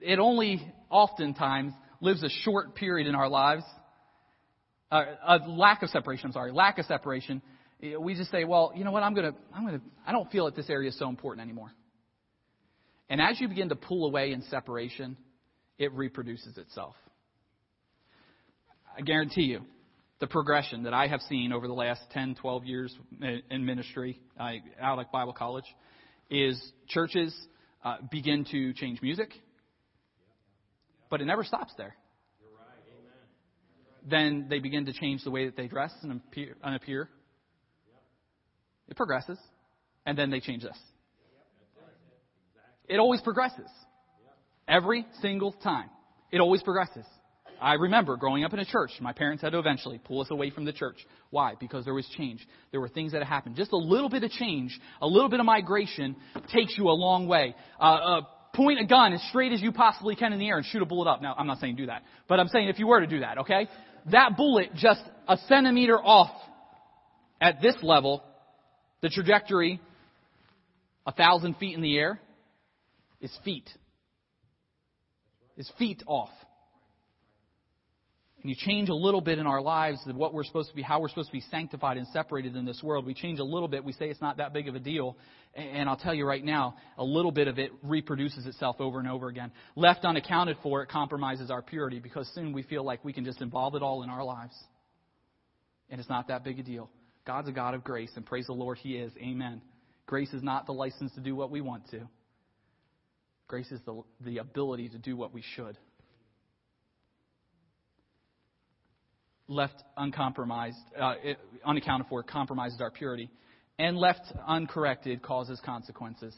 [0.00, 1.72] it only oftentimes
[2.04, 3.64] lives a short period in our lives,
[4.92, 7.42] uh, a lack of separation, I'm sorry, lack of separation,
[7.98, 10.30] we just say, well, you know what, I'm going to, I'm going to, I don't
[10.30, 11.72] feel that this area is so important anymore.
[13.08, 15.16] And as you begin to pull away in separation,
[15.78, 16.94] it reproduces itself.
[18.96, 19.62] I guarantee you,
[20.20, 22.96] the progression that I have seen over the last 10, 12 years
[23.50, 25.64] in ministry uh, out at Bible College
[26.30, 27.34] is churches
[27.84, 29.30] uh, begin to change music,
[31.10, 31.94] but it never stops there.
[34.08, 36.56] Then they begin to change the way that they dress and appear.
[36.62, 37.08] And appear.
[38.88, 39.38] It progresses.
[40.04, 40.78] And then they change this.
[42.86, 43.70] It always progresses.
[44.68, 45.88] Every single time.
[46.30, 47.06] It always progresses.
[47.60, 50.50] I remember growing up in a church, my parents had to eventually pull us away
[50.50, 50.96] from the church.
[51.30, 51.54] Why?
[51.58, 52.46] Because there was change.
[52.72, 53.56] There were things that happened.
[53.56, 56.16] Just a little bit of change, a little bit of migration
[56.52, 57.54] takes you a long way.
[57.80, 58.20] Uh, uh,
[58.54, 60.86] point a gun as straight as you possibly can in the air and shoot a
[60.86, 61.20] bullet up.
[61.20, 63.38] Now, I'm not saying do that, but I'm saying if you were to do that,
[63.38, 63.68] okay?
[64.10, 66.30] That bullet just a centimeter off
[67.40, 68.22] at this level,
[69.02, 69.80] the trajectory
[71.06, 72.20] a thousand feet in the air
[73.20, 73.68] is feet.
[75.56, 76.30] Is feet off.
[78.44, 80.82] And you change a little bit in our lives of what we're supposed to be,
[80.82, 83.06] how we're supposed to be sanctified and separated in this world.
[83.06, 83.82] We change a little bit.
[83.82, 85.16] We say it's not that big of a deal.
[85.54, 89.08] And I'll tell you right now, a little bit of it reproduces itself over and
[89.08, 89.50] over again.
[89.76, 93.40] Left unaccounted for, it compromises our purity because soon we feel like we can just
[93.40, 94.54] involve it all in our lives.
[95.88, 96.90] And it's not that big a deal.
[97.26, 99.10] God's a God of grace, and praise the Lord, He is.
[99.16, 99.62] Amen.
[100.04, 102.00] Grace is not the license to do what we want to.
[103.48, 105.78] Grace is the, the ability to do what we should.
[109.48, 111.14] Left uncompromised, uh,
[111.64, 113.30] unaccounted for, compromises our purity.
[113.78, 116.34] And left uncorrected causes consequences.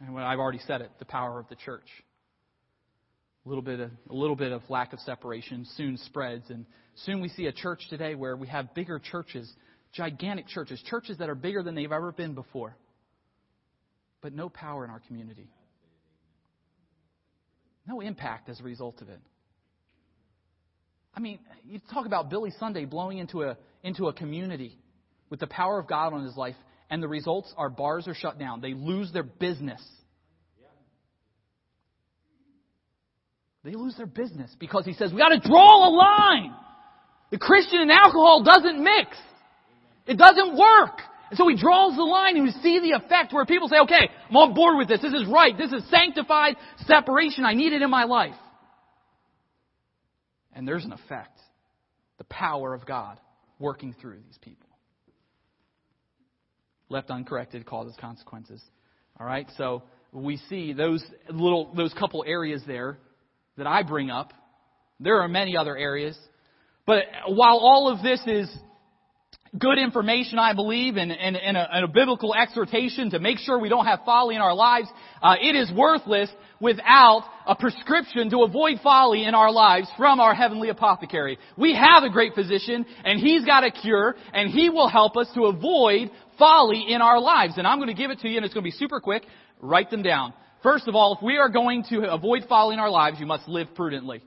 [0.00, 1.86] And I've already said it, the power of the church.
[3.46, 6.50] A little bit of, a little bit of lack of separation soon spreads.
[6.50, 6.66] And
[7.04, 9.50] soon we see a church today where we have bigger churches,
[9.92, 12.76] gigantic churches, churches that are bigger than they've ever been before.
[14.20, 15.48] But no power in our community.
[17.86, 19.20] No impact as a result of it.
[21.14, 24.78] I mean, you talk about Billy Sunday blowing into a, into a community
[25.28, 26.56] with the power of God on his life,
[26.88, 28.60] and the results are bars are shut down.
[28.60, 29.82] They lose their business.
[33.62, 36.54] They lose their business because he says, we got to draw a line.
[37.30, 39.16] The Christian and alcohol doesn't mix.
[40.06, 41.00] It doesn't work.
[41.30, 44.08] And so he draws the line and we see the effect where people say, okay,
[44.28, 45.00] I'm on board with this.
[45.00, 45.56] This is right.
[45.56, 46.56] This is sanctified
[46.86, 47.44] separation.
[47.44, 48.34] I need it in my life.
[50.54, 51.38] And there's an effect.
[52.18, 53.18] The power of God
[53.58, 54.68] working through these people.
[56.88, 58.62] Left uncorrected causes consequences.
[59.18, 59.46] All right?
[59.56, 59.82] So
[60.12, 62.98] we see those little those couple areas there
[63.56, 64.32] that I bring up.
[64.98, 66.18] There are many other areas.
[66.86, 68.50] But while all of this is
[69.58, 73.58] good information, I believe, and, and, and, a, and, a, biblical exhortation to make sure
[73.58, 74.88] we don't have folly in our lives,
[75.22, 76.30] uh, it is worthless
[76.60, 81.38] without a prescription to avoid folly in our lives from our heavenly apothecary.
[81.56, 85.28] We have a great physician, and he's got a cure, and he will help us
[85.34, 87.54] to avoid folly in our lives.
[87.56, 89.24] And I'm going to give it to you, and it's going to be super quick.
[89.60, 90.32] Write them down.
[90.62, 93.48] First of all, if we are going to avoid folly in our lives, you must
[93.48, 94.22] live prudently.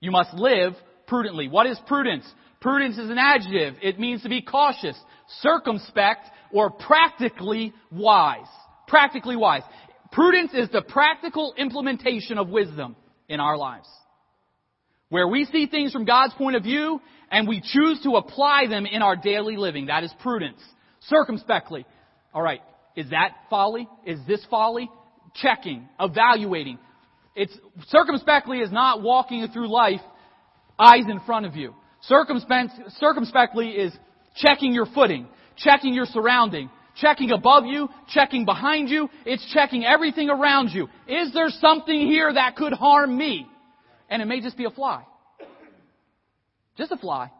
[0.00, 0.74] You must live
[1.06, 1.48] prudently.
[1.48, 2.24] What is prudence?
[2.60, 3.74] Prudence is an adjective.
[3.82, 4.98] It means to be cautious,
[5.40, 8.46] circumspect, or practically wise.
[8.88, 9.62] Practically wise.
[10.12, 12.96] Prudence is the practical implementation of wisdom
[13.28, 13.88] in our lives.
[15.08, 17.00] Where we see things from God's point of view
[17.30, 19.86] and we choose to apply them in our daily living.
[19.86, 20.60] That is prudence.
[21.08, 21.84] Circumspectly.
[22.34, 22.60] Alright.
[22.96, 23.88] Is that folly?
[24.06, 24.88] Is this folly?
[25.34, 25.88] Checking.
[25.98, 26.78] Evaluating.
[27.34, 27.56] It's,
[27.88, 30.00] circumspectly is not walking through life
[30.78, 31.74] eyes in front of you.
[32.00, 33.92] circumspectly is
[34.36, 39.08] checking your footing, checking your surrounding, checking above you, checking behind you.
[39.24, 40.88] It's checking everything around you.
[41.08, 43.46] Is there something here that could harm me?
[44.08, 45.04] And it may just be a fly.
[46.76, 47.30] Just a fly.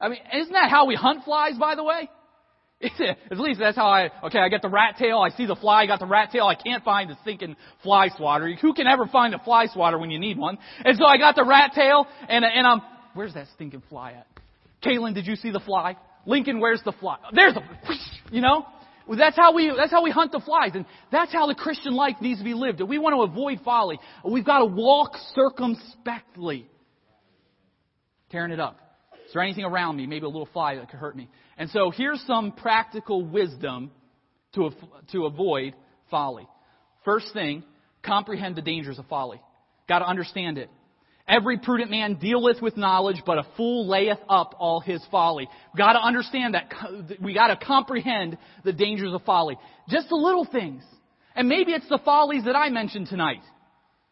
[0.00, 2.08] I mean, isn't that how we hunt flies, by the way?
[3.30, 5.82] At least that's how I, okay, I get the rat tail, I see the fly,
[5.82, 8.54] I got the rat tail, I can't find the stinking fly swatter.
[8.54, 10.58] Who can ever find a fly swatter when you need one?
[10.84, 12.80] And so I got the rat tail, and, and I'm,
[13.14, 14.26] where's that stinking fly at?
[14.84, 15.96] Kaylin, did you see the fly?
[16.24, 17.16] Lincoln, where's the fly?
[17.32, 17.62] There's a,
[18.30, 18.64] you know?
[19.10, 20.72] That's how we, that's how we hunt the flies.
[20.74, 22.80] And that's how the Christian life needs to be lived.
[22.80, 26.68] If we want to avoid folly, we've got to walk circumspectly.
[28.30, 28.78] Tearing it up.
[29.28, 31.28] Is there anything around me, maybe a little fly that could hurt me?
[31.58, 33.90] And so here's some practical wisdom
[34.54, 34.70] to,
[35.12, 35.74] to avoid
[36.10, 36.48] folly.
[37.04, 37.62] First thing,
[38.02, 39.38] comprehend the dangers of folly.
[39.86, 40.70] Got to understand it.
[41.28, 45.46] Every prudent man dealeth with knowledge, but a fool layeth up all his folly.
[45.76, 46.72] Got to understand that.
[47.20, 49.58] We got to comprehend the dangers of folly.
[49.90, 50.82] Just the little things.
[51.36, 53.42] And maybe it's the follies that I mentioned tonight.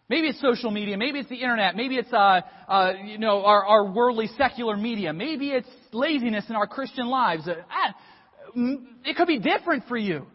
[0.09, 0.97] Maybe it's social media.
[0.97, 1.75] Maybe it's the internet.
[1.75, 5.13] Maybe it's, uh, uh, you know, our, our worldly secular media.
[5.13, 7.49] Maybe it's laziness in our Christian lives.
[7.49, 7.55] Uh,
[9.05, 10.27] it could be different for you.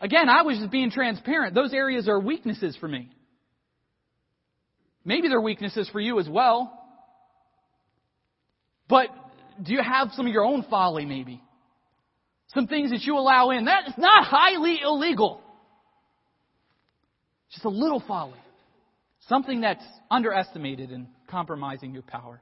[0.00, 1.54] Again, I was just being transparent.
[1.54, 3.10] Those areas are weaknesses for me.
[5.04, 6.78] Maybe they're weaknesses for you as well.
[8.88, 9.08] But
[9.62, 11.40] do you have some of your own folly, maybe?
[12.48, 13.64] Some things that you allow in.
[13.64, 15.41] That's not highly illegal.
[17.52, 18.38] Just a little folly.
[19.28, 22.40] Something that's underestimated and compromising your power.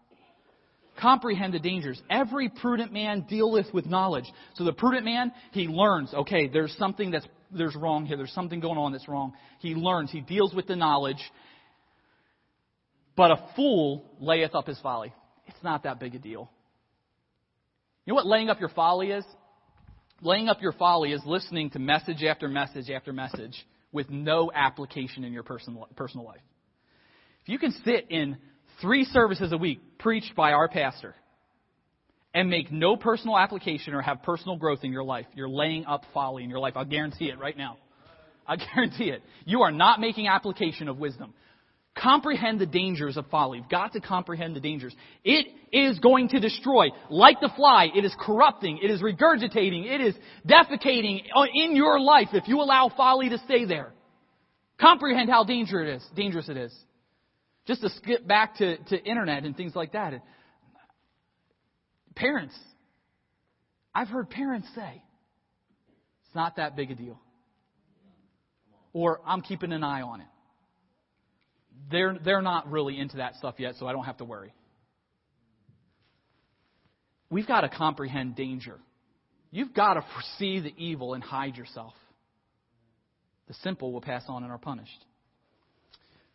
[1.00, 2.00] Comprehend the dangers.
[2.11, 4.24] Every prudent man dealeth with knowledge.
[4.54, 8.16] So the prudent man, he learns, okay, there's something that's there's wrong here.
[8.16, 9.32] There's something going on that's wrong.
[9.58, 10.11] He learns.
[10.12, 11.18] He deals with the knowledge.
[13.16, 15.12] But a fool layeth up his folly.
[15.46, 16.48] It's not that big a deal.
[18.04, 19.24] You know what laying up your folly is?
[20.22, 25.24] Laying up your folly is listening to message after message after message with no application
[25.24, 26.41] in your personal, personal life.
[27.43, 28.36] If you can sit in
[28.80, 31.14] three services a week preached by our pastor
[32.32, 36.05] and make no personal application or have personal growth in your life, you're laying up
[36.14, 36.74] folly in your life.
[36.76, 37.78] I'll guarantee it right now.
[38.47, 39.22] I guarantee it.
[39.45, 41.34] You are not making application of wisdom.
[41.99, 43.59] Comprehend the dangers of folly.
[43.59, 44.95] You've got to comprehend the dangers.
[45.24, 46.88] It is going to destroy.
[47.11, 50.14] Like the fly, it is corrupting, it is regurgitating, it is
[50.47, 51.22] defecating
[51.55, 53.93] in your life if you allow folly to stay there.
[54.80, 56.09] Comprehend how dangerous it is.
[56.16, 56.74] Dangerous it is.
[57.66, 60.14] Just to skip back to, to internet and things like that.
[62.14, 62.55] Parents.
[63.95, 65.03] I've heard parents say,
[66.24, 67.20] it's not that big a deal.
[68.93, 70.26] Or I'm keeping an eye on it.
[71.91, 74.53] They're, they're not really into that stuff yet, so I don't have to worry.
[77.31, 78.78] We've got to comprehend danger.
[79.53, 81.95] You've got to foresee the evil and hide yourself.
[83.49, 85.05] The simple will pass on and are punished.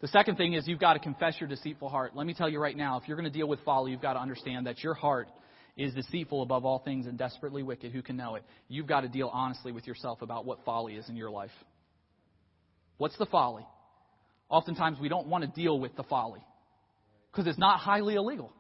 [0.02, 2.16] The second thing is you've got to confess your deceitful heart.
[2.16, 4.14] Let me tell you right now, if you're going to deal with folly, you've got
[4.14, 5.30] to understand that your heart
[5.78, 7.92] is deceitful above all things and desperately wicked.
[7.92, 8.44] Who can know it?
[8.68, 11.52] You've got to deal honestly with yourself about what folly is in your life.
[12.98, 13.66] What's the folly?
[14.50, 16.42] Oftentimes we don't want to deal with the folly
[17.32, 18.54] because it's not highly illegal.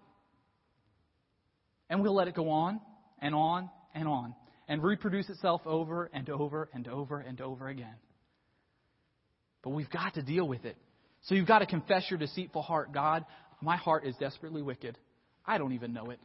[1.89, 2.81] And we'll let it go on
[3.21, 4.35] and on and on
[4.67, 7.95] and reproduce itself over and over and over and over again.
[9.63, 10.77] But we've got to deal with it.
[11.23, 12.91] So you've got to confess your deceitful heart.
[12.91, 13.25] God,
[13.61, 14.97] my heart is desperately wicked.
[15.45, 16.19] I don't even know it.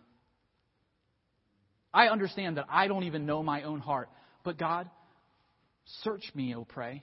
[1.92, 4.08] I understand that I don't even know my own heart.
[4.44, 4.88] But God,
[6.02, 7.02] search me, O pray.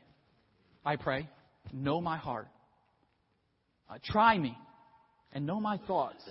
[0.85, 1.29] I pray.
[1.73, 2.47] Know my heart.
[3.89, 4.57] Uh, try me
[5.33, 6.23] and know my thoughts.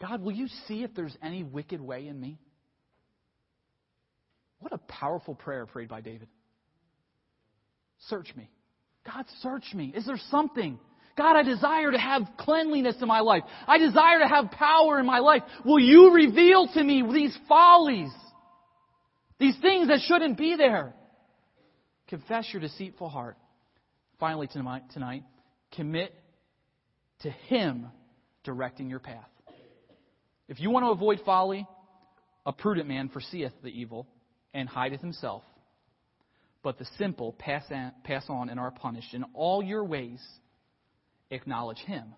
[0.00, 2.38] God, will you see if there's any wicked way in me?
[4.58, 6.28] What a powerful prayer prayed by David.
[8.08, 8.48] Search me.
[9.04, 9.92] God, search me.
[9.94, 10.78] Is there something?
[11.16, 13.42] God, I desire to have cleanliness in my life.
[13.66, 15.42] I desire to have power in my life.
[15.64, 18.10] Will you reveal to me these follies?
[19.38, 20.94] These things that shouldn't be there.
[22.08, 23.36] Confess your deceitful heart.
[24.20, 25.24] Finally, tonight, tonight
[25.72, 26.14] commit
[27.22, 27.86] to Him
[28.44, 29.28] directing your path.
[30.46, 31.66] If you want to avoid folly,
[32.44, 34.06] a prudent man foreseeth the evil
[34.52, 35.42] and hideth himself.
[36.62, 39.14] But the simple pass on, pass on and are punished.
[39.14, 40.20] In all your ways,
[41.30, 42.14] acknowledge him,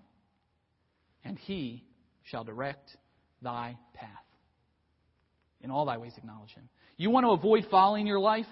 [1.24, 1.84] and he
[2.24, 2.96] shall direct
[3.42, 4.08] thy path.
[5.60, 6.68] In all thy ways, acknowledge him.
[6.96, 8.46] You want to avoid folly in your life?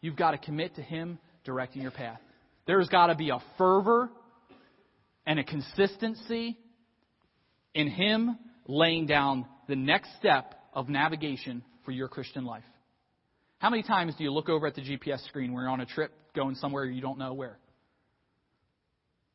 [0.00, 2.20] You've got to commit to him directing your path.
[2.66, 4.08] There's got to be a fervor
[5.26, 6.58] and a consistency
[7.74, 12.64] in him laying down the next step of navigation for your Christian life.
[13.58, 15.86] How many times do you look over at the GPS screen when you're on a
[15.86, 17.58] trip going somewhere you don't know where?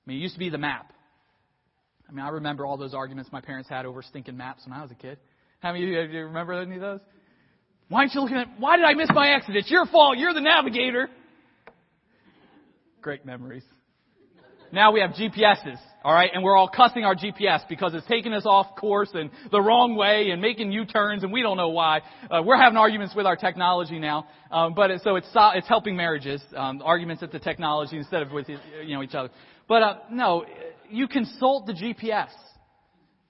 [0.06, 0.94] I mean, it used to be the map.
[2.08, 4.82] I mean, I remember all those arguments my parents had over stinking maps when I
[4.82, 5.20] was a kid.
[5.60, 7.00] How many of you you remember any of those?
[7.90, 9.56] Why aren't you looking at, why did I miss my exit?
[9.56, 10.18] It's your fault.
[10.18, 11.10] You're the navigator.
[13.02, 13.64] Great memories.
[14.72, 18.43] Now we have GPSs, alright, and we're all cussing our GPS because it's taking us
[18.45, 22.02] off course and the wrong way and making U-turns and we don't know why.
[22.30, 25.95] Uh, we're having arguments with our technology now, um, but it, so it's, it's helping
[25.95, 29.30] marriages, um, arguments at the technology instead of with, you know, each other.
[29.68, 30.45] But, uh, no,
[30.89, 32.30] you consult the GPS.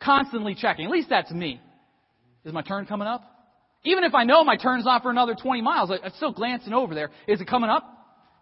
[0.02, 0.86] Constantly checking.
[0.86, 1.62] At least that's me.
[2.44, 3.24] Is my turn coming up?
[3.84, 6.96] Even if I know my turn's not for another 20 miles, I'm still glancing over
[6.96, 7.12] there.
[7.28, 7.86] Is it coming up?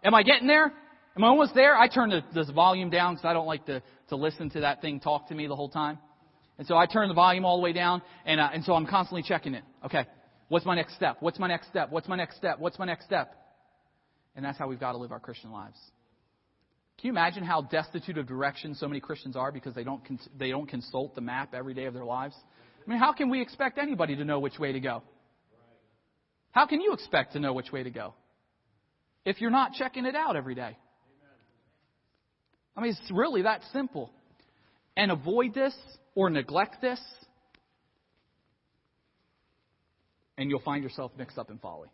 [0.02, 0.72] Am I getting there?
[1.18, 1.76] Am I almost there?
[1.76, 4.80] I turn the, this volume down because I don't like to, to listen to that
[4.80, 5.98] thing talk to me the whole time.
[6.58, 8.86] And so I turn the volume all the way down, and, uh, and so I'm
[8.86, 9.64] constantly checking it.
[9.84, 10.06] Okay,
[10.46, 11.16] what's my next step?
[11.18, 11.90] What's my next step?
[11.90, 12.60] What's my next step?
[12.60, 13.34] What's my next step?
[14.36, 15.76] And that's how we've got to live our Christian lives.
[17.00, 20.28] Can you imagine how destitute of direction so many Christians are because they don't, cons-
[20.38, 22.36] they don't consult the map every day of their lives?
[22.86, 25.02] I mean, how can we expect anybody to know which way to go?
[26.52, 28.14] How can you expect to know which way to go
[29.24, 30.76] if you're not checking it out every day?
[32.78, 34.12] I mean, it's really that simple.
[34.96, 35.74] And avoid this
[36.14, 37.00] or neglect this,
[40.36, 41.88] and you'll find yourself mixed up in folly.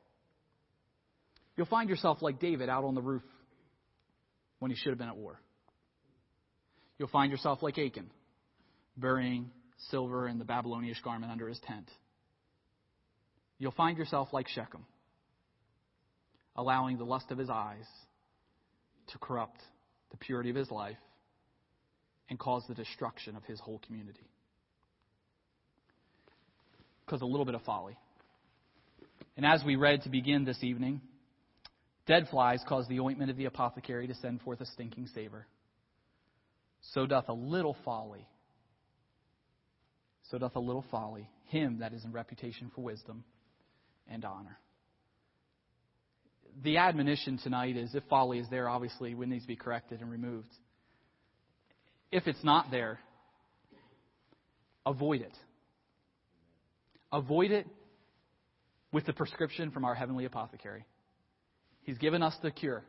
[1.56, 3.22] You'll find yourself like David out on the roof
[4.58, 5.40] when he should have been at war.
[6.98, 8.10] You'll find yourself like Achan,
[8.94, 9.50] burying
[9.88, 11.90] silver and the Babylonish garment under his tent.
[13.58, 14.84] You'll find yourself like Shechem,
[16.54, 17.86] allowing the lust of his eyes
[19.12, 19.62] to corrupt
[20.14, 20.96] the purity of his life
[22.30, 24.30] and cause the destruction of his whole community.
[27.04, 27.96] Because a little bit of folly.
[29.36, 31.00] And as we read to begin this evening,
[32.06, 35.48] dead flies cause the ointment of the apothecary to send forth a stinking savor.
[36.92, 38.28] So doth a little folly.
[40.30, 43.24] So doth a little folly him that is in reputation for wisdom
[44.08, 44.58] and honor.
[46.62, 50.10] The admonition tonight is if folly is there, obviously it needs to be corrected and
[50.10, 50.48] removed.
[52.12, 53.00] If it's not there,
[54.86, 55.36] avoid it.
[57.12, 57.66] Avoid it
[58.92, 60.84] with the prescription from our heavenly apothecary.
[61.82, 62.84] He's given us the cure.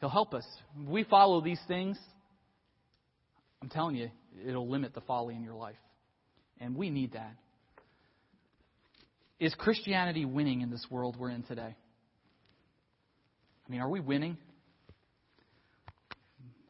[0.00, 0.46] He'll help us.
[0.88, 1.98] We follow these things,
[3.62, 4.10] I'm telling you,
[4.46, 5.76] it'll limit the folly in your life.
[6.60, 7.34] And we need that.
[9.38, 11.76] Is Christianity winning in this world we're in today?
[13.66, 14.36] I mean, are we winning?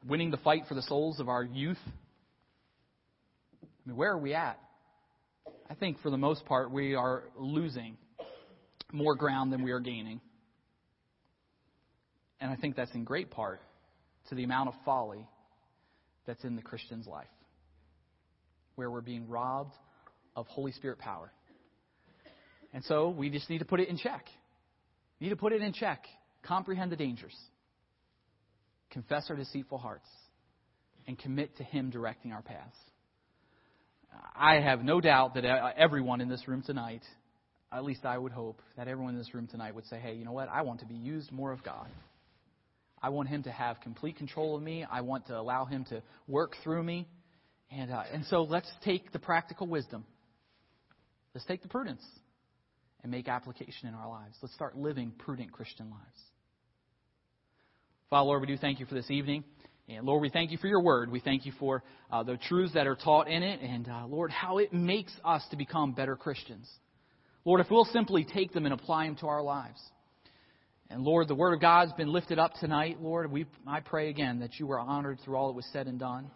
[0.07, 1.79] Winning the fight for the souls of our youth?
[3.63, 4.59] I mean, where are we at?
[5.69, 7.97] I think for the most part we are losing
[8.93, 10.21] more ground than we are gaining.
[12.41, 13.61] And I think that's in great part
[14.29, 15.27] to the amount of folly
[16.27, 17.27] that's in the Christian's life,
[18.77, 19.75] where we're being robbed
[20.37, 21.33] of Holy Spirit power.
[22.73, 24.27] And so we just need to put it in check.
[25.19, 26.05] We need to put it in check
[26.45, 27.37] comprehend the dangers,
[28.91, 30.09] confess our deceitful hearts,
[31.07, 32.77] and commit to Him directing our paths.
[34.37, 37.03] I have no doubt that uh, everyone in this room tonight,
[37.73, 40.25] at least I would hope, that everyone in this room tonight would say, hey, you
[40.25, 40.49] know what?
[40.49, 41.89] I want to be used more of God.
[43.03, 44.85] I want Him to have complete control of me.
[44.91, 47.07] I want to allow Him to work through me.
[47.71, 50.05] And, uh, and so let's take the practical wisdom.
[51.35, 52.05] Let's take the prudence
[53.03, 54.37] and make application in our lives.
[54.41, 56.21] Let's start living prudent Christian lives.
[58.15, 59.43] Father, Lord, we do thank you for this evening.
[59.89, 61.11] And Lord, we thank you for your word.
[61.11, 63.61] We thank you for uh, the truths that are taught in it.
[63.61, 66.71] And uh, Lord, how it makes us to become better Christians.
[67.45, 69.81] Lord, if we'll simply take them and apply them to our lives.
[70.91, 72.99] And Lord, the word of God has been lifted up tonight.
[73.01, 75.99] Lord, we, I pray again that you were honored through all that was said and
[75.99, 76.31] done.